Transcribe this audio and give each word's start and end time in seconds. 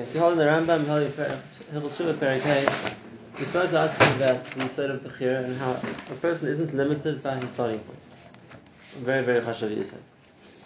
Hold 0.00 0.38
the 0.38 0.44
Rambam, 0.44 0.80
Hilchul 0.86 2.14
Perikay. 2.14 2.94
We 3.38 3.44
started 3.44 3.70
to 3.70 3.78
ask 3.78 4.16
about 4.16 4.44
the 4.44 4.68
state 4.68 4.90
of 4.90 5.02
Bechira 5.02 5.44
and 5.44 5.56
how 5.56 5.70
a 5.70 6.16
person 6.16 6.48
isn't 6.48 6.74
limited 6.74 7.22
by 7.22 7.36
his 7.36 7.52
starting 7.52 7.78
point. 7.78 8.00
Very, 9.04 9.24
very 9.24 9.40
chashav 9.40 9.70
you 9.70 9.84
said. 9.84 10.02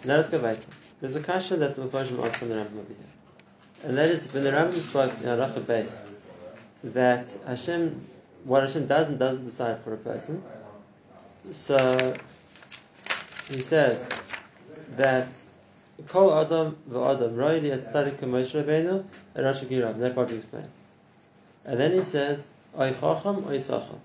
Let 0.03 0.17
us 0.17 0.29
go 0.29 0.39
back. 0.39 0.57
There's 0.99 1.15
a 1.15 1.21
kasha 1.21 1.57
that 1.57 1.75
the 1.75 1.83
Mephoshim 1.83 2.25
asked 2.25 2.37
from 2.37 2.49
the 2.49 2.55
Rambam 2.55 2.79
over 2.79 2.87
here. 2.87 3.83
And 3.83 3.93
that 3.93 4.09
is, 4.09 4.33
when 4.33 4.43
the 4.45 4.49
Rambam 4.49 4.79
spoke 4.79 5.13
in 5.21 5.27
Aracha 5.27 5.63
base, 5.67 6.03
that 6.85 7.31
Hashem, 7.45 8.01
what 8.45 8.63
Hashem 8.63 8.87
does 8.87 9.09
and 9.09 9.19
doesn't 9.19 9.45
decide 9.45 9.83
for 9.83 9.93
a 9.93 9.97
person. 9.97 10.41
So, 11.51 12.15
he 13.47 13.59
says 13.59 14.09
that 14.97 15.27
Kol 16.07 16.33
Adam 16.33 16.77
v'Adam 16.89 17.35
Roili 17.35 17.71
as 17.71 17.85
Tzadik 17.85 18.19
Moshe 18.19 18.51
Rabbeinu 18.51 19.03
and 19.35 19.45
Rosh 19.45 19.59
Girav. 19.63 19.99
That 19.99 20.15
part 20.15 20.31
explains. 20.31 20.71
And 21.65 21.79
then 21.79 21.93
he 21.93 22.03
says, 22.03 22.47
Oy 22.77 22.91
Chacham, 22.93 23.45
Oy 23.47 23.57
Sacham. 23.57 23.99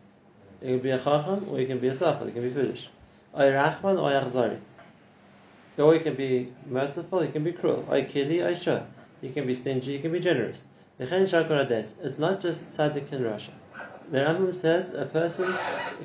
You 0.61 0.75
can 0.75 0.79
be 0.81 0.91
a 0.91 0.99
Chacham 0.99 1.49
or 1.51 1.61
you 1.61 1.67
can 1.67 1.79
be 1.79 1.89
a 1.89 1.95
Sacham. 1.95 2.27
You 2.27 2.33
can 2.33 2.43
be 2.43 2.51
foolish. 2.51 2.89
Oy 3.37 3.51
Rachman, 3.51 3.99
Oy 3.99 4.13
Achzari. 4.13 4.59
Or 5.79 5.95
you 5.95 6.01
can 6.01 6.15
be 6.15 6.53
merciful, 6.67 7.25
you 7.25 7.31
can 7.31 7.45
be 7.45 7.53
cruel. 7.53 7.87
Oy 7.91 8.05
Kili, 8.05 8.45
Oy 8.45 8.55
Shah. 8.55 8.83
You 9.21 9.33
can 9.33 9.47
be 9.47 9.55
stingy, 9.55 9.93
you 9.93 10.01
can 10.01 10.13
be 10.13 10.21
generous. 10.21 10.65
It's 10.99 11.11
not 11.11 12.41
just 12.41 12.77
Tzadik 12.77 13.13
and 13.13 13.25
Rasha. 13.25 13.51
The 14.11 14.19
Rambam 14.19 14.55
says 14.55 14.95
a 14.95 15.07
person 15.07 15.53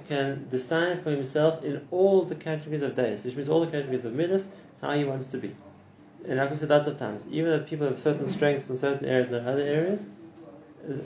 can 0.08 0.48
decide 0.50 1.04
for 1.04 1.12
himself 1.12 1.64
in 1.64 1.86
all 1.92 2.24
the 2.24 2.36
categories 2.36 2.82
of 2.82 2.96
days, 2.96 3.26
which 3.26 3.36
means 3.36 3.50
all 3.50 3.60
the 3.60 3.72
categories 3.72 4.06
of 4.06 4.16
midas, 4.16 4.50
how 4.82 4.94
he 4.94 5.04
wants 5.04 5.28
to 5.28 5.38
be 5.38 5.54
and 6.28 6.38
like 6.38 6.52
we 6.52 6.58
said 6.58 6.70
lots 6.70 6.88
of 6.88 6.98
times, 7.00 7.24
even 7.30 7.52
if 7.54 7.68
people 7.68 7.88
have 7.88 7.98
certain 7.98 8.28
strengths 8.28 8.70
in 8.70 8.76
certain 8.76 9.06
areas 9.06 9.32
and 9.32 9.48
other 9.48 9.62
areas, 9.62 10.06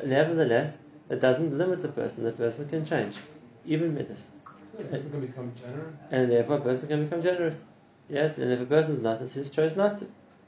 nevertheless, 0.06 0.84
it 1.10 1.22
doesn't 1.22 1.58
limit 1.58 1.84
a 1.84 1.90
person. 1.90 2.24
The 2.24 2.32
person 2.32 2.68
can 2.68 2.86
change, 2.86 3.18
even 3.66 3.94
midas. 3.94 4.32
A 4.80 4.84
person 4.84 5.12
can 5.12 5.22
become 5.22 5.52
generous. 5.56 5.96
And 6.10 6.32
therefore, 6.32 6.58
a 6.58 6.62
person 6.62 6.90
can 6.90 7.04
become 7.04 7.22
generous. 7.22 7.66
Yes, 8.10 8.38
and 8.38 8.52
if 8.52 8.60
a 8.62 8.66
person 8.66 8.94
is 8.94 9.02
not, 9.02 9.22
it's 9.22 9.34
his 9.34 9.50
choice 9.50 9.76
not 9.76 9.98
to. 9.98 10.08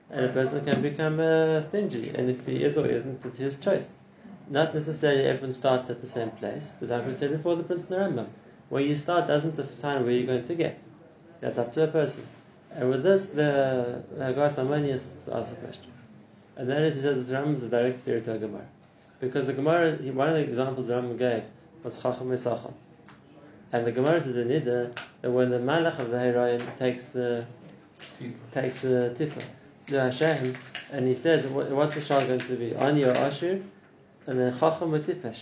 And 0.09 0.25
a 0.25 0.30
person 0.30 0.63
can 0.66 0.81
become 0.81 1.19
uh, 1.19 1.61
stingy, 1.61 2.09
and 2.09 2.29
if 2.29 2.45
he 2.45 2.63
is 2.63 2.77
or 2.77 2.85
isn't, 2.85 3.25
it's 3.25 3.38
his 3.38 3.57
choice. 3.57 3.91
Not 4.50 4.75
necessarily 4.75 5.23
everyone 5.23 5.53
starts 5.53 5.89
at 5.89 6.02
the 6.02 6.07
same 6.07 6.29
place, 6.31 6.73
but 6.79 6.89
like 6.89 7.07
we 7.07 7.13
said 7.13 7.31
before, 7.31 7.55
the 7.55 7.63
principle 7.63 7.97
of 7.97 8.13
Rambam, 8.13 8.27
where 8.69 8.83
you 8.83 8.97
start 8.97 9.27
doesn't 9.27 9.55
define 9.55 10.03
where 10.03 10.11
you're 10.11 10.27
going 10.27 10.44
to 10.44 10.55
get. 10.55 10.79
That's 11.41 11.57
up 11.57 11.73
to 11.73 11.83
a 11.83 11.88
person. 11.88 12.27
And 12.76 12.90
with 12.90 13.04
this, 13.04 13.28
the 13.28 14.04
Hagahos 14.18 14.56
Maimonios 14.56 15.34
asks 15.34 15.54
a 15.54 15.56
question. 15.56 15.92
And 16.58 16.70
that 16.70 16.81
is, 16.81 16.95
he 16.95 17.02
says, 17.02 17.31
Rambam 17.31 17.56
is 17.56 17.64
a 17.64 17.70
direct 17.70 18.00
theory 18.00 18.22
to 18.22 18.34
a 18.34 18.38
Gemara. 18.38 18.66
Because 19.22 19.48
the 19.48 19.54
Gemara, 19.54 19.94
one 19.94 20.30
of 20.30 20.36
the 20.36 20.42
examples 20.42 20.90
Rambam 20.90 21.18
gave 21.18 21.44
was 21.84 22.02
Chacham 22.02 22.31
Esachal. 22.31 22.73
And 23.72 23.88
the 23.88 23.94
Gemara 23.94 24.20
says 24.20 24.36
in 24.36 24.50
Nida 24.50 24.94
that 25.22 25.31
when 25.31 25.52
the 25.52 25.59
Malach 25.59 26.00
of 26.00 26.09
the 26.09 26.18
Herayin 26.18 26.78
takes 26.78 27.06
the 27.06 27.46
takes 28.52 28.81
the 28.81 29.16
Tifa, 29.18 29.46
the 29.86 30.12
Hashem, 30.12 30.56
and 30.92 31.08
he 31.08 31.14
says, 31.14 31.48
what's 31.48 31.96
the 31.96 32.02
child 32.02 32.28
going 32.28 32.42
to 32.42 32.56
be? 32.58 32.76
Ani 32.76 33.06
or 33.06 33.12
Ashir? 33.12 33.64
And 34.28 34.40
then 34.40 34.59
Chacham 34.59 34.94
or 34.94 35.00
Tipesh. 35.00 35.40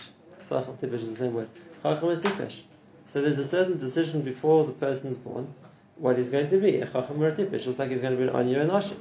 Tipesh 0.48 0.94
is 0.94 1.09
the 1.09 1.16
same 1.16 1.34
word. 1.34 1.50
Chacham 1.81 2.09
or 2.09 2.17
Tipesh. 2.17 2.61
So 3.08 3.22
there's 3.22 3.39
a 3.39 3.48
certain 3.48 3.80
decision 3.80 4.22
before 4.22 4.66
the 4.66 4.73
person 4.73 5.09
is 5.09 5.17
born 5.17 5.54
what 5.97 6.17
he's 6.17 6.30
going 6.30 6.49
to 6.49 6.58
be, 6.58 6.77
a 6.77 6.88
chacham 6.88 7.22
or 7.22 7.30
a 7.30 7.31
tipish, 7.36 7.63
just 7.63 7.80
like 7.80 7.91
he's 7.91 8.02
going 8.02 8.13
to 8.13 8.17
be 8.17 8.27
an 8.27 8.36
anya 8.36 8.61
and 8.61 8.72
ashim. 8.72 8.97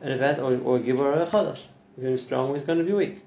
And 0.00 0.12
if 0.12 0.20
that, 0.20 0.38
or, 0.40 0.54
or 0.58 0.78
gibor 0.78 1.00
or 1.00 1.22
a 1.22 1.26
chadash, 1.26 1.62
he's 1.94 2.02
going 2.02 2.16
to 2.16 2.22
be 2.22 2.26
strong 2.28 2.50
or 2.50 2.54
he's 2.54 2.64
going 2.64 2.78
to 2.78 2.84
be 2.84 2.92
weak. 2.92 3.20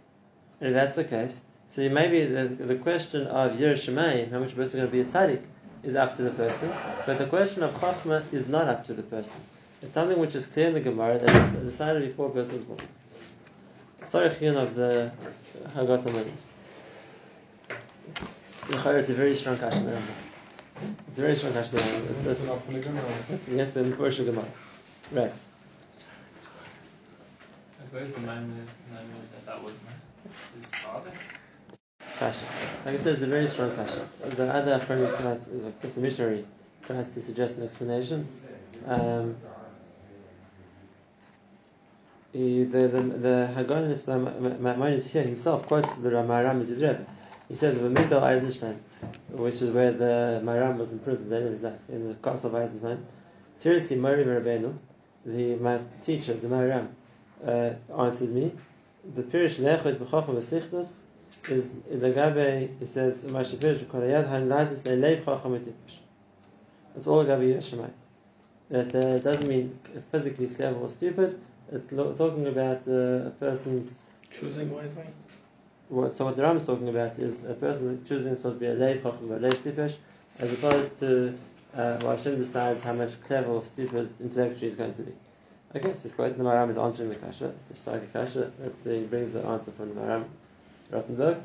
And 0.59 0.69
if 0.69 0.73
that's 0.73 0.95
the 0.95 1.03
case, 1.03 1.45
so 1.69 1.87
maybe 1.89 2.25
the, 2.25 2.45
the 2.45 2.75
question 2.75 3.27
of 3.27 3.53
Yerushalayim, 3.53 4.31
how 4.31 4.39
much 4.39 4.53
a 4.53 4.55
person 4.55 4.79
is 4.79 4.85
going 4.85 4.87
to 4.87 4.91
be 4.91 5.01
a 5.01 5.05
tzaddik, 5.05 5.41
is 5.83 5.95
up 5.95 6.15
to 6.17 6.23
the 6.23 6.31
person, 6.31 6.71
but 7.05 7.17
the 7.19 7.27
question 7.27 7.61
of 7.61 7.71
chachma 7.75 8.33
is 8.33 8.49
not 8.49 8.67
up 8.67 8.85
to 8.87 8.93
the 8.93 9.03
person. 9.03 9.39
It's 9.81 9.93
something 9.93 10.17
which 10.17 10.33
is 10.33 10.47
clear 10.47 10.69
in 10.69 10.73
the 10.73 10.79
Gemara 10.79 11.19
that 11.19 11.29
is 11.29 11.71
decided 11.71 12.01
before 12.07 12.27
a 12.27 12.31
person 12.31 12.55
is 12.55 12.63
born. 12.63 12.79
Sorry, 14.07 14.29
chiyun 14.29 14.55
of 14.55 14.73
the 14.73 15.11
Amanis. 15.75 16.31
It's 18.69 19.09
a 19.09 19.13
very 19.13 19.35
strong 19.35 19.57
question. 19.57 19.95
It's 21.07 21.17
a 21.17 21.21
very 21.21 21.35
strong 21.35 21.53
question. 21.53 21.79
It's, 21.79 22.25
it's, 22.25 22.39
it's, 23.29 23.47
yes, 23.47 23.75
in 23.75 23.93
Persia 23.93 24.23
Gemara. 24.23 24.45
Right. 25.11 25.31
Where's 27.91 28.13
the 28.13 28.19
moment 28.21 28.67
that 28.91 29.45
that 29.45 29.63
was 29.63 29.73
his 30.55 30.65
father? 30.83 31.11
Kasha. 32.19 32.45
Like 32.85 32.95
I 32.95 32.97
said, 32.97 33.13
it's 33.13 33.21
a 33.21 33.27
very 33.27 33.47
strong 33.47 33.73
kasha. 33.75 34.07
The 34.35 34.53
other 34.53 34.79
Achronim 34.79 35.15
tonight, 35.17 35.41
it's 35.83 35.97
a 35.97 35.99
missionary, 35.99 36.45
tries 36.85 37.13
to 37.13 37.21
suggest 37.21 37.57
an 37.57 37.63
explanation. 37.63 38.27
Um, 38.85 39.35
he, 42.33 42.63
the 42.65 42.87
the 42.87 43.01
the 43.01 43.49
Hagahos 43.55 44.05
Maimonios 44.59 45.07
here 45.07 45.23
himself 45.23 45.67
quotes 45.67 45.95
the 45.95 46.09
Ramaram 46.09 46.61
as 46.61 46.67
his 46.69 46.81
Rebbe. 46.81 47.05
He 47.47 47.55
says 47.55 47.77
Migdal 47.77 48.23
Eisenstein, 48.23 48.79
which 49.29 49.61
is 49.61 49.69
where 49.69 49.91
the 49.91 50.41
Maram 50.43 50.77
was 50.77 50.91
imprisoned 50.91 51.31
the 51.31 51.35
end 51.35 51.45
of 51.45 51.51
his 51.51 51.61
life, 51.61 51.79
in 51.89 52.07
the 52.07 52.15
castle 52.15 52.49
of 52.49 52.55
Eisenstein. 52.55 53.05
Tirsi 53.61 53.97
Mari 53.97 54.25
Rabbeinu, 54.25 54.75
the 55.25 55.55
my 55.55 55.79
teacher, 56.01 56.33
the 56.33 56.47
Maram, 56.47 56.87
uh, 57.45 58.01
answered 58.01 58.31
me. 58.31 58.51
The 59.15 59.21
Pirish 59.21 59.59
Lech 59.59 59.85
is 59.85 59.97
Bechacham 59.97 60.35
V'Sichtus 60.35 60.95
is 61.49 61.77
in 61.89 61.99
the 61.99 62.09
Gabe. 62.11 62.71
He 62.79 62.85
says 62.85 63.25
Masha 63.25 63.57
Pirish 63.57 63.85
Kolayad 63.85 64.27
Han 64.27 64.49
Lazis 64.49 64.81
Leiv 64.81 65.23
Chacham 65.23 65.59
Etipish. 65.59 65.99
It's 66.97 67.05
all 67.05 67.23
Gabe 67.23 67.41
Yeshemai. 67.41 67.91
That 68.69 68.95
uh, 68.95 69.19
doesn't 69.19 69.47
mean 69.47 69.77
physically 70.11 70.47
clever 70.47 70.79
or 70.79 70.89
stupid. 70.89 71.39
It's 71.71 71.91
lo- 71.91 72.13
talking 72.13 72.47
about 72.47 72.87
uh, 72.87 73.27
a 73.27 73.33
person's 73.39 73.99
choosing 74.31 74.73
wisely. 74.73 75.05
What, 75.89 76.15
so 76.15 76.25
what 76.25 76.35
the 76.35 76.41
Ram 76.41 76.57
is 76.57 76.65
talking 76.65 76.89
about 76.89 77.19
is 77.19 77.45
a 77.45 77.53
person 77.53 78.03
choosing 78.07 78.35
to 78.35 78.51
be 78.51 78.65
a 78.65 78.75
leiv 78.75 79.03
chacham 79.03 79.31
or 79.31 79.35
a 79.35 79.39
tipesh, 79.39 79.95
as 80.39 80.53
opposed 80.53 80.99
to 80.99 81.37
uh, 81.75 81.99
well, 82.01 82.15
Hashem 82.15 82.37
decides 82.37 82.83
how 82.83 82.93
much 82.93 83.21
clever 83.23 83.51
or 83.51 83.61
stupid 83.61 84.09
intellectual 84.21 84.59
he's 84.59 84.75
going 84.75 84.93
to 84.93 85.03
be. 85.03 85.11
Okay, 85.75 85.93
so 85.95 86.05
it's 86.05 86.13
quite 86.13 86.37
the 86.37 86.43
Maram 86.43 86.69
is 86.69 86.77
answering 86.77 87.09
the 87.09 87.15
kasha. 87.15 87.53
It's 87.61 87.71
a 87.71 87.75
stark 87.75 88.13
kasha. 88.13 88.51
That's 88.59 88.77
the, 88.79 88.99
he 88.99 89.03
brings 89.03 89.33
the 89.33 89.45
answer 89.45 89.71
from 89.71 89.93
the 89.93 90.01
Maram 90.01 90.25
Rothenburg. 90.89 91.37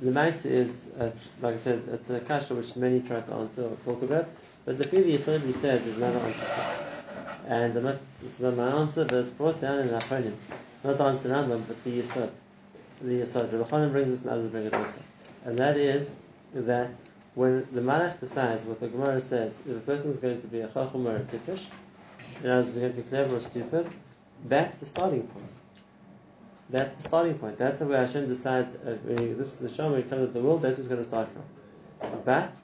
The 0.00 0.10
mice 0.10 0.44
is, 0.44 0.90
it's, 1.00 1.34
like 1.40 1.54
I 1.54 1.56
said, 1.56 1.82
it's 1.90 2.10
a 2.10 2.20
kasha 2.20 2.54
which 2.54 2.76
many 2.76 3.00
try 3.00 3.20
to 3.20 3.32
answer 3.32 3.64
or 3.64 3.76
talk 3.84 4.02
about, 4.02 4.28
but 4.64 4.78
the 4.78 4.84
Fili 4.84 5.16
Yisrael 5.16 5.52
said 5.52 5.84
there's 5.84 5.96
another 5.96 6.18
answer. 6.18 6.46
And 7.46 7.76
I'm 7.76 7.84
not, 7.84 7.96
it's 8.22 8.38
not 8.40 8.56
my 8.56 8.68
answer, 8.68 9.06
but 9.06 9.14
it's 9.14 9.30
brought 9.30 9.60
down 9.60 9.78
in 9.80 9.88
Achronim. 9.88 10.34
Not 10.84 10.98
the 10.98 11.04
answer 11.04 11.28
but 11.66 11.84
the 11.84 12.02
Yisod 12.02 12.30
the 13.00 13.20
Yisod. 13.20 13.52
Rabbi 13.52 13.68
Chanan 13.68 13.92
brings 13.92 14.10
this 14.10 14.22
and 14.22 14.30
others 14.30 14.48
bring 14.48 14.66
it 14.66 14.74
also. 14.74 15.00
And 15.44 15.58
that 15.58 15.76
is 15.76 16.14
that 16.54 16.90
when 17.34 17.66
the 17.72 17.80
Malach 17.80 18.18
decides 18.20 18.64
what 18.64 18.80
the 18.80 18.88
Gemara 18.88 19.20
says, 19.20 19.62
if 19.66 19.76
a 19.76 19.80
person 19.80 20.10
is 20.10 20.18
going 20.18 20.40
to 20.40 20.46
be 20.46 20.60
a 20.60 20.68
Chacham 20.68 21.06
or 21.06 21.16
a 21.16 21.20
Tipish, 21.20 21.62
and 22.42 22.52
others 22.52 22.70
is 22.70 22.78
going 22.78 22.92
to 22.94 23.00
be 23.00 23.08
clever 23.08 23.36
or 23.36 23.40
stupid, 23.40 23.88
that's 24.46 24.78
the 24.78 24.86
starting 24.86 25.22
point. 25.22 25.52
That's 26.70 26.96
the 26.96 27.02
starting 27.02 27.38
point. 27.38 27.56
That's 27.56 27.80
where 27.80 27.98
Hashem 27.98 28.28
decides, 28.28 28.74
uh, 28.74 28.98
when 29.04 29.22
you, 29.22 29.34
this 29.34 29.54
the 29.54 29.68
Shah, 29.68 29.88
when 29.88 30.02
you 30.02 30.06
come 30.08 30.18
to 30.18 30.26
the 30.26 30.40
world, 30.40 30.62
that's 30.62 30.78
it's 30.78 30.88
going 30.88 31.00
to 31.00 31.08
start 31.08 31.28
from. 31.32 32.20
But 32.24 32.54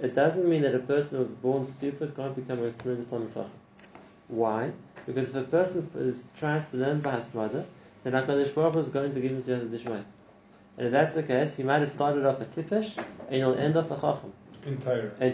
it 0.00 0.14
doesn't 0.14 0.48
mean 0.48 0.62
that 0.62 0.74
a 0.74 0.80
person 0.80 1.18
who 1.18 1.24
was 1.24 1.32
born 1.32 1.64
stupid 1.64 2.14
can't 2.16 2.34
become 2.34 2.62
a 2.62 2.72
tremendous 2.72 3.08
Chacham. 3.08 3.50
Why? 4.28 4.72
Because 5.06 5.30
if 5.30 5.36
a 5.36 5.42
person 5.42 5.90
is, 5.94 6.24
tries 6.36 6.70
to 6.70 6.76
learn 6.76 7.00
by 7.00 7.16
Hasmada, 7.16 7.64
then 8.04 8.12
HaKadosh 8.12 8.54
Baruch 8.54 8.74
Hu 8.74 8.80
is 8.80 8.88
going 8.90 9.12
to 9.12 9.20
give 9.20 9.32
him 9.32 9.42
to 9.42 9.64
Dishmai. 9.64 10.02
And 10.76 10.86
if 10.86 10.92
that's 10.92 11.14
the 11.14 11.22
case, 11.22 11.56
he 11.56 11.62
might 11.62 11.80
have 11.80 11.90
started 11.90 12.24
off 12.24 12.40
a 12.40 12.44
Tipish, 12.44 12.96
and 13.28 13.34
he'll 13.34 13.54
end 13.54 13.76
off 13.76 13.90
a 13.90 13.96
Chacham. 13.96 14.32
In 14.64 14.78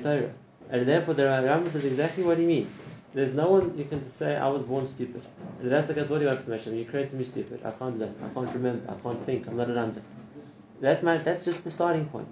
Torah. 0.03 0.31
And 0.71 0.87
therefore 0.87 1.15
the 1.15 1.25
Rambam 1.25 1.71
says 1.71 1.85
exactly 1.85 2.23
what 2.23 2.39
he 2.39 2.47
means. 2.47 2.77
There's 3.13 3.35
no 3.35 3.51
one 3.51 3.77
you 3.77 3.85
can 3.85 4.09
say, 4.09 4.37
I 4.37 4.49
was 4.49 4.63
born 4.63 4.87
stupid. 4.87 5.23
And 5.59 5.67
if 5.67 5.71
that's 5.71 5.89
the 5.89 5.95
case, 5.95 6.09
what 6.09 6.19
do 6.19 6.25
you 6.25 6.29
want 6.29 6.43
from 6.43 6.53
Hashem? 6.53 6.77
You 6.77 6.85
created 6.85 7.15
me 7.15 7.25
stupid. 7.25 7.61
I 7.65 7.73
can't 7.73 7.99
learn. 7.99 8.15
I 8.23 8.33
can't 8.33 8.55
remember. 8.55 8.93
I 8.93 8.95
can't 8.95 9.25
think. 9.27 9.49
I'm 9.49 9.57
not 9.57 9.69
an 9.69 9.79
under. 9.79 10.03
That 10.81 11.03
might, 11.03 11.25
that's 11.25 11.45
just 11.45 11.65
the 11.65 11.71
starting 11.71 12.07
point. 12.07 12.29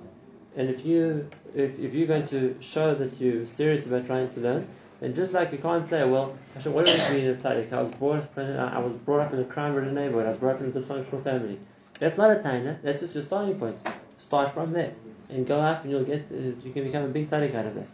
And 0.56 0.70
if 0.70 0.84
you 0.84 1.28
if, 1.54 1.78
if 1.78 1.94
you're 1.94 2.06
going 2.06 2.26
to 2.28 2.56
show 2.60 2.94
that 2.94 3.20
you're 3.20 3.46
serious 3.46 3.86
about 3.86 4.06
trying 4.06 4.28
to 4.30 4.40
learn, 4.40 4.68
then 5.00 5.14
just 5.14 5.32
like 5.32 5.52
you 5.52 5.58
can't 5.58 5.84
say, 5.84 6.08
well, 6.08 6.36
Hashem, 6.54 6.72
what 6.72 6.86
does 6.86 7.10
it 7.10 7.14
mean 7.14 7.26
in 7.26 7.36
tzaddik? 7.36 7.72
I 7.72 7.80
was 7.80 7.90
brought 7.92 8.16
up 8.16 8.38
in, 8.38 8.56
I 8.56 8.78
was 8.78 8.94
brought 8.94 9.20
up 9.20 9.32
in 9.32 9.40
a 9.40 9.44
crime-ridden 9.44 9.94
neighborhood. 9.94 10.26
I 10.26 10.28
was 10.28 10.36
brought 10.38 10.56
up 10.56 10.60
in 10.62 10.68
a 10.68 10.72
dysfunctional 10.72 11.22
family. 11.22 11.58
That's 12.00 12.16
not 12.16 12.30
a 12.30 12.36
taina. 12.36 12.82
That's 12.82 13.00
just 13.00 13.14
your 13.14 13.24
starting 13.24 13.58
point. 13.58 13.76
Start 14.18 14.52
from 14.52 14.72
there 14.72 14.92
and 15.30 15.46
go 15.46 15.60
up, 15.60 15.82
and 15.82 15.90
you'll 15.90 16.04
get 16.04 16.26
uh, 16.32 16.36
you 16.64 16.72
can 16.72 16.84
become 16.84 17.04
a 17.04 17.08
big 17.08 17.28
tzaddik 17.28 17.54
out 17.54 17.66
of 17.66 17.74
that. 17.74 17.86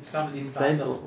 If 0.00 0.08
somebody 0.08 0.42
Same, 0.42 0.76
starts 0.76 0.80
off, 0.80 1.00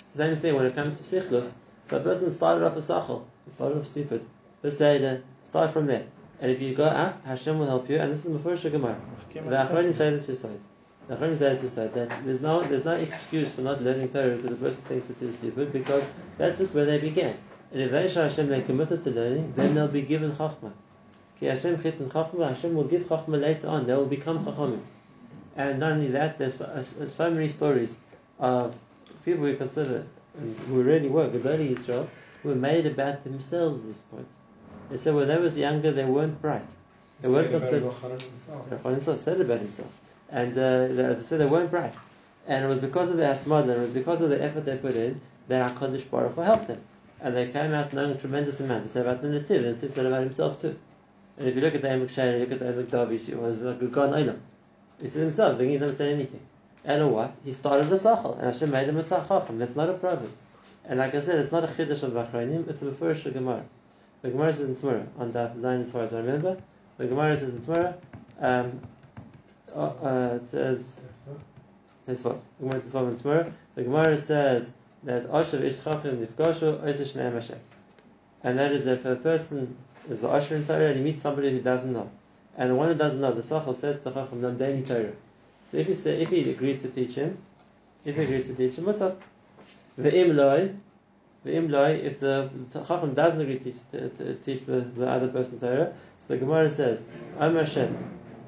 it's 0.00 0.12
the 0.12 0.18
same 0.18 0.36
thing 0.36 0.54
when 0.54 0.66
it 0.66 0.74
comes 0.74 0.96
to 0.96 1.02
sichlus. 1.02 1.52
So 1.84 1.96
a 1.96 2.00
person 2.00 2.30
started 2.30 2.64
off 2.64 2.76
a 2.76 2.82
sachel, 2.82 3.26
he 3.44 3.50
started 3.50 3.78
off 3.78 3.86
stupid. 3.86 4.24
Let's 4.62 4.78
say 4.78 4.98
that 4.98 5.22
start 5.44 5.70
from 5.72 5.86
there, 5.86 6.04
And 6.40 6.50
if 6.50 6.60
you 6.60 6.74
go 6.74 6.84
up, 6.84 7.24
Hashem 7.24 7.58
will 7.58 7.66
help 7.66 7.88
you. 7.90 7.98
And 7.98 8.12
this 8.12 8.24
is 8.24 8.32
before 8.32 8.56
Gemara. 8.56 8.96
The 9.32 9.40
Achronim 9.40 9.94
say 9.94 10.10
this 10.10 10.28
aside. 10.28 10.60
The 11.08 11.16
Achronim 11.16 11.38
say 11.38 11.54
this 11.54 11.64
aside 11.64 11.94
that 11.94 12.24
there's 12.24 12.40
no 12.40 12.62
there's 12.62 12.84
no 12.84 12.92
excuse 12.92 13.52
for 13.52 13.62
not 13.62 13.82
learning 13.82 14.10
Torah 14.10 14.36
because 14.36 14.50
the 14.50 14.56
person 14.56 14.82
thinks 14.84 15.10
it 15.10 15.22
is 15.22 15.34
stupid 15.34 15.72
because 15.72 16.04
that's 16.38 16.58
just 16.58 16.74
where 16.74 16.84
they 16.84 16.98
began. 16.98 17.36
And 17.72 17.82
if 17.82 17.90
they 17.90 18.08
show 18.08 18.22
Hashem 18.24 18.48
they're 18.48 18.62
committed 18.62 19.02
to 19.04 19.10
learning, 19.10 19.54
then 19.56 19.74
they'll 19.74 19.88
be 19.88 20.02
given 20.02 20.32
Chachma. 20.32 20.72
Ki 21.40 21.46
Hashem 21.46 21.82
chitin 21.82 22.08
Chachma, 22.10 22.54
Hashem 22.54 22.74
will 22.74 22.84
give 22.84 23.02
Chachma 23.02 23.40
later 23.40 23.68
on. 23.68 23.86
They 23.86 23.94
will 23.94 24.06
become 24.06 24.44
Chachamim. 24.44 24.80
And 25.56 25.80
not 25.80 25.92
only 25.92 26.08
that, 26.08 26.38
there's 26.38 26.56
so, 26.56 26.64
uh, 26.64 26.82
so 26.82 27.30
many 27.30 27.48
stories 27.48 27.98
of 28.38 28.76
people 29.24 29.44
we 29.44 29.54
consider 29.54 30.06
and 30.38 30.56
who 30.60 30.82
really 30.82 31.08
were 31.08 31.28
Gedali 31.28 31.76
Israel 31.76 32.08
who 32.42 32.54
made 32.54 32.86
about 32.86 33.24
themselves 33.24 33.84
this 33.84 34.02
point. 34.02 34.28
They 34.90 34.96
said 34.96 35.14
when 35.14 35.28
they 35.28 35.38
was 35.38 35.56
younger 35.56 35.92
they 35.92 36.04
weren't 36.04 36.40
bright. 36.40 36.76
They 37.20 37.28
weren't 37.28 37.50
considered. 37.50 37.84
Yochanan 37.84 39.18
said 39.18 39.40
about 39.40 39.60
himself, 39.60 39.92
and 40.32 40.52
uh, 40.58 40.88
they, 40.88 41.36
they 41.36 41.46
weren't 41.46 41.70
bright, 41.70 41.94
and 42.46 42.64
it 42.64 42.68
was 42.68 42.78
because 42.78 43.10
of 43.10 43.18
their 43.18 43.32
asmada, 43.32 43.76
it 43.76 43.80
was 43.80 43.94
because 43.94 44.20
of 44.20 44.30
the 44.30 44.42
effort 44.42 44.64
they 44.64 44.76
put 44.76 44.96
in 44.96 45.20
that 45.48 45.76
Hakadosh 45.76 46.10
Baruch 46.10 46.34
Hu 46.34 46.40
helped 46.40 46.68
them, 46.68 46.80
and 47.20 47.36
they 47.36 47.48
came 47.48 47.72
out 47.72 47.92
knowing 47.92 48.12
a 48.12 48.14
tremendous 48.16 48.58
amount. 48.60 48.84
They 48.84 48.88
said 48.88 49.06
about 49.06 49.22
the 49.22 49.28
Netziv, 49.28 49.64
and 49.64 49.76
Netziv 49.76 49.92
said 49.92 50.06
about 50.06 50.22
himself 50.22 50.60
too. 50.60 50.76
And 51.38 51.48
if 51.48 51.54
you 51.54 51.60
look 51.60 51.74
at 51.74 51.82
the 51.82 51.88
Emek 51.88 52.10
Shai, 52.10 52.38
look 52.38 52.52
at 52.52 52.58
the 52.58 52.64
Emek 52.64 52.86
Davar, 52.86 53.18
he 53.18 53.34
was 53.34 53.62
like 53.62 53.80
a 53.80 53.86
God 53.86 54.10
Olam. 54.10 54.38
He 55.00 55.08
said 55.08 55.22
himself, 55.22 55.60
he 55.60 55.66
didn't 55.66 55.82
understand 55.82 56.12
anything. 56.12 56.40
And 56.84 57.12
what? 57.12 57.34
He 57.44 57.52
started 57.52 57.90
as 57.90 58.04
a 58.04 58.08
sachal, 58.08 58.38
and 58.38 58.46
Hashem 58.46 58.70
made 58.70 58.88
him 58.88 58.98
a 58.98 59.02
tzachachim. 59.02 59.58
That's 59.58 59.76
not 59.76 59.88
a 59.88 59.94
problem. 59.94 60.32
And 60.84 60.98
like 60.98 61.14
I 61.14 61.20
said, 61.20 61.38
it's 61.38 61.52
not 61.52 61.64
a 61.64 61.68
chiddush 61.68 62.02
of 62.02 62.12
Bachronim, 62.12 62.68
it's 62.68 62.82
a 62.82 62.86
Mefurish 62.86 63.32
Gemara. 63.32 63.64
The 64.22 64.30
Gemara 64.30 64.52
says 64.52 64.68
in 64.68 64.76
Tzmura, 64.76 65.06
on 65.18 65.32
Daf 65.32 65.56
Zayin 65.56 65.80
as 65.80 65.90
far 65.90 66.02
as 66.02 66.14
I 66.14 66.18
remember, 66.18 66.56
the 66.98 67.06
Gemara 67.06 67.36
says 67.36 67.54
in 67.54 67.60
Tzmura, 67.60 67.94
um, 68.40 68.80
uh, 69.74 69.92
uh, 70.02 70.38
it 70.40 70.46
says, 70.46 71.00
says 72.06 72.24
what? 72.24 72.40
The 72.60 73.82
Gemara 73.82 74.18
says 74.18 74.72
the 75.04 75.12
that 75.12 75.30
Asher 75.30 75.58
Ishtchachim 75.58 76.26
Nifgashu 76.26 76.82
Oisish 76.82 77.14
Ne'em 77.14 77.56
And 78.42 78.58
that 78.58 78.72
is 78.72 78.86
if 78.86 79.04
a 79.04 79.16
person 79.16 79.76
is 80.08 80.22
an 80.22 80.30
Asher 80.30 80.56
in 80.56 80.66
Torah 80.66 80.88
and 80.88 80.96
he 80.96 81.02
meets 81.02 81.22
somebody 81.22 81.50
who 81.50 81.60
doesn't 81.60 81.92
know. 81.92 82.10
And 82.56 82.70
the 82.70 82.74
one 82.74 82.88
who 82.88 82.94
doesn't 82.94 83.20
know, 83.20 83.32
the 83.32 83.42
Sachal 83.42 83.74
says 83.74 84.00
to 84.00 84.10
Chacham, 84.10 84.42
Namdeni 84.42 84.86
Torah. 84.86 85.12
So 85.66 85.78
if 85.78 85.86
he 85.86 85.94
say, 85.94 86.20
if 86.20 86.28
he 86.28 86.50
agrees 86.50 86.82
to 86.82 86.88
teach 86.88 87.14
him, 87.14 87.38
if 88.04 88.16
he 88.16 88.22
agrees 88.22 88.46
to 88.48 88.54
teach 88.54 88.76
him, 88.76 88.84
mutar. 88.84 89.16
Ve'im 89.98 90.34
loy, 90.34 90.70
ve'im 91.46 91.70
loy, 91.70 91.92
if 91.92 92.20
the 92.20 92.50
Chacham 92.72 93.14
doesn't 93.14 93.40
agree 93.40 93.58
to 93.58 93.64
teach, 93.64 93.78
to, 93.92 94.08
to 94.10 94.34
teach 94.36 94.64
the, 94.66 94.80
the 94.80 95.08
other 95.08 95.28
person 95.28 95.58
Torah, 95.58 95.92
so 96.18 96.26
the 96.28 96.36
Gemara 96.38 96.68
says, 96.68 97.04
Am 97.40 97.56
Hashem, 97.56 97.96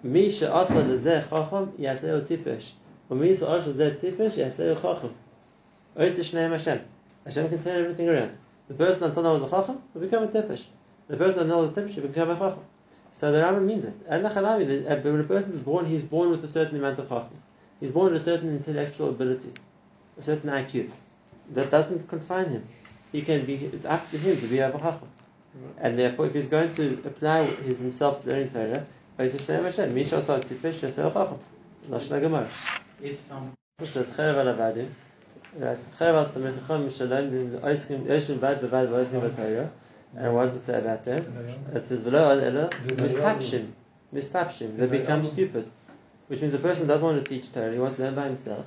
mi 0.05 0.31
she'asa 0.31 0.75
lezeh 0.75 1.29
Chacham, 1.29 1.73
yaseu 1.79 2.21
tipesh, 2.27 2.73
or 3.09 3.17
mi 3.17 3.35
she'asa 3.35 3.73
lezeh 3.73 3.99
tipesh, 3.99 4.35
yaseu 4.35 4.81
Chacham. 4.81 5.15
Ois 5.97 6.19
Shneim 6.19 6.51
Hashem. 6.51 6.81
Hashem 7.25 7.49
can 7.49 7.63
turn 7.63 7.83
everything 7.83 8.09
around. 8.09 8.39
The 8.69 8.75
person 8.75 9.01
that 9.01 9.15
thought 9.15 9.25
was 9.25 9.43
a 9.43 9.49
Chacham 9.49 9.83
will 9.95 10.03
become 10.03 10.25
a 10.25 10.29
tipesh. 10.29 10.65
The 11.09 11.17
person 11.17 11.41
that 11.41 11.47
knows 11.47 11.71
a 11.71 11.73
tipesh 11.73 11.97
will 11.97 12.09
become 12.09 12.31
a 12.31 12.37
Chacham. 12.37 12.65
So 13.15 13.31
the 13.31 13.39
Rambam 13.39 13.65
means 13.65 13.85
it. 13.85 13.95
And 14.09 14.25
Nachalami, 14.25 14.91
uh, 14.91 14.97
when 14.97 15.21
a 15.21 15.25
person 15.25 15.53
is 15.53 15.61
born, 15.61 15.87
he's 15.87 16.03
born 16.03 16.31
with 16.31 16.45
a 16.45 16.49
certain 16.49 16.77
amount 16.77 16.99
of 16.99 17.09
chachma. 17.09 17.31
He's 17.79 17.93
born 17.93 18.13
with 18.13 18.21
a 18.21 18.25
certain 18.25 18.51
intellectual 18.51 19.11
ability, 19.11 19.53
a 20.19 20.23
certain 20.23 20.51
IQ. 20.51 20.91
That 21.53 21.71
doesn't 21.71 22.09
confine 22.09 22.49
him. 22.49 22.67
He 23.13 23.23
can 23.23 23.45
be. 23.47 23.55
It's 23.55 23.87
up 23.87 24.11
to 24.11 24.19
him 24.19 24.37
to 24.41 24.47
be 24.49 24.59
a 24.59 24.73
chacham. 24.73 25.09
And 25.79 25.97
therefore, 25.97 26.27
if 26.27 26.35
he's 26.35 26.49
going 26.49 26.75
to 26.75 27.01
apply 27.05 27.45
his 27.45 27.79
himself 27.79 28.23
to 28.23 28.31
learning 28.31 28.49
Torah. 28.49 28.85
If 29.17 29.31
some 33.21 33.53
says 33.81 34.13
Cherev 34.13 34.37
al 34.39 34.47
Avadim, 34.57 34.89
right? 35.57 35.79
Cherev 36.01 36.15
al 36.15 36.27
Tamechacham 36.27 36.87
Mishalem 36.87 37.61
Oiskim 37.61 38.07
Yoshin 38.07 38.39
Vad 38.39 38.61
Bevad 38.61 38.89
Oiskim 38.89 39.21
B'Torah. 39.21 39.71
And 40.17 40.35
what 40.35 40.47
does 40.47 40.57
it 40.57 40.61
say 40.61 40.79
about 40.79 41.05
them? 41.05 41.23
It 41.73 41.87
says 41.87 42.03
V'lo 42.03 42.43
Ela 42.43 42.69
Mistapshim, 42.71 43.71
Mistapshim. 44.13 44.77
They 44.79 44.87
become 44.87 45.25
stupid, 45.25 45.71
which 46.27 46.41
means 46.41 46.53
the 46.53 46.59
person 46.59 46.89
doesn't 46.89 47.07
want 47.07 47.25
to 47.25 47.29
teach 47.29 47.53
Torah. 47.53 47.73
He 47.73 47.79
wants 47.79 47.97
to 47.97 48.03
learn 48.03 48.17
by 48.17 48.25
himself. 48.27 48.67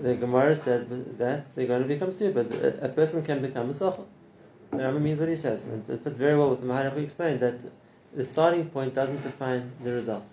The 0.00 0.14
Gemara 0.14 0.56
says 0.56 0.86
that 0.88 1.54
they're 1.54 1.66
going 1.66 1.82
to 1.82 1.88
become 1.88 2.12
stupid. 2.12 2.50
A, 2.54 2.86
a 2.86 2.88
person 2.88 3.22
can 3.22 3.42
become 3.42 3.68
a 3.68 3.72
sochel. 3.74 4.06
The 4.70 4.78
Rambam 4.78 5.02
means 5.02 5.20
what 5.20 5.28
he 5.28 5.36
says, 5.36 5.66
and 5.66 5.86
it 5.90 6.02
fits 6.02 6.16
very 6.16 6.38
well 6.38 6.48
with 6.48 6.60
the 6.60 6.66
Maharaj 6.66 6.94
who 6.94 7.00
explained 7.00 7.40
that 7.40 7.60
the 8.14 8.24
starting 8.24 8.68
point 8.70 8.94
doesn't 8.94 9.22
define 9.22 9.70
the 9.82 9.92
result. 9.92 10.24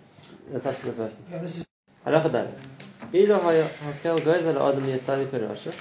That's 0.50 0.66
up 0.66 0.78
to 0.80 0.86
the 0.86 0.92
person. 0.92 1.24
Yeah, 1.30 1.38
this 1.38 1.58
is 1.58 1.66
Halacha 2.06 2.30
Daled. 2.30 3.14
Ilo 3.14 3.38
hakel 3.38 4.24
goes 4.24 4.46
al 4.46 4.68
adam 4.68 4.84
liyasadik 4.84 5.30
Rasha. 5.30 5.74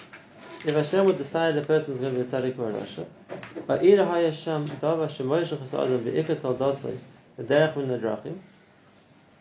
If 0.66 0.76
Hashem 0.76 1.06
would 1.06 1.18
decide 1.18 1.56
the 1.56 1.62
person 1.62 1.94
is 1.94 2.00
going 2.02 2.16
to 2.16 2.24
be 2.24 2.26
a 2.26 2.30
tzaddik 2.30 2.60
or 2.60 2.70
a 2.70 2.74
rasha, 2.74 3.06
but 3.66 3.82
hayasham 3.82 4.68
dava 4.82 5.08
shemoysh 5.08 5.58
chas 5.58 5.74
adam 5.74 6.04
veikat 6.04 6.44
al 6.44 6.56
dasai 6.56 6.98
derech 7.40 7.78
min 7.78 8.42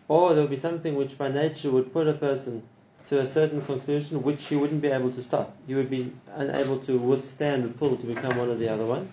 or 0.08 0.32
there 0.32 0.43
would 0.43 0.50
be 0.50 0.56
something 0.56 0.94
which 0.94 1.19
by 1.19 1.28
nature 1.28 1.70
would 1.70 1.93
put 1.93 2.06
a 2.06 2.14
person 2.14 2.62
to 3.06 3.20
a 3.20 3.26
certain 3.26 3.61
conclusion 3.62 4.22
which 4.22 4.46
he 4.46 4.56
wouldn't 4.56 4.81
be 4.81 4.88
able 4.88 5.11
to 5.11 5.22
stop. 5.22 5.56
He 5.66 5.75
would 5.75 5.90
be 5.90 6.12
unable 6.34 6.78
to 6.81 6.99
withstand 6.99 7.64
the 7.64 7.69
pull 7.69 7.96
to 7.96 8.06
become 8.06 8.37
one 8.37 8.49
or 8.49 8.54
the 8.54 8.69
other 8.69 8.84
one. 8.84 9.11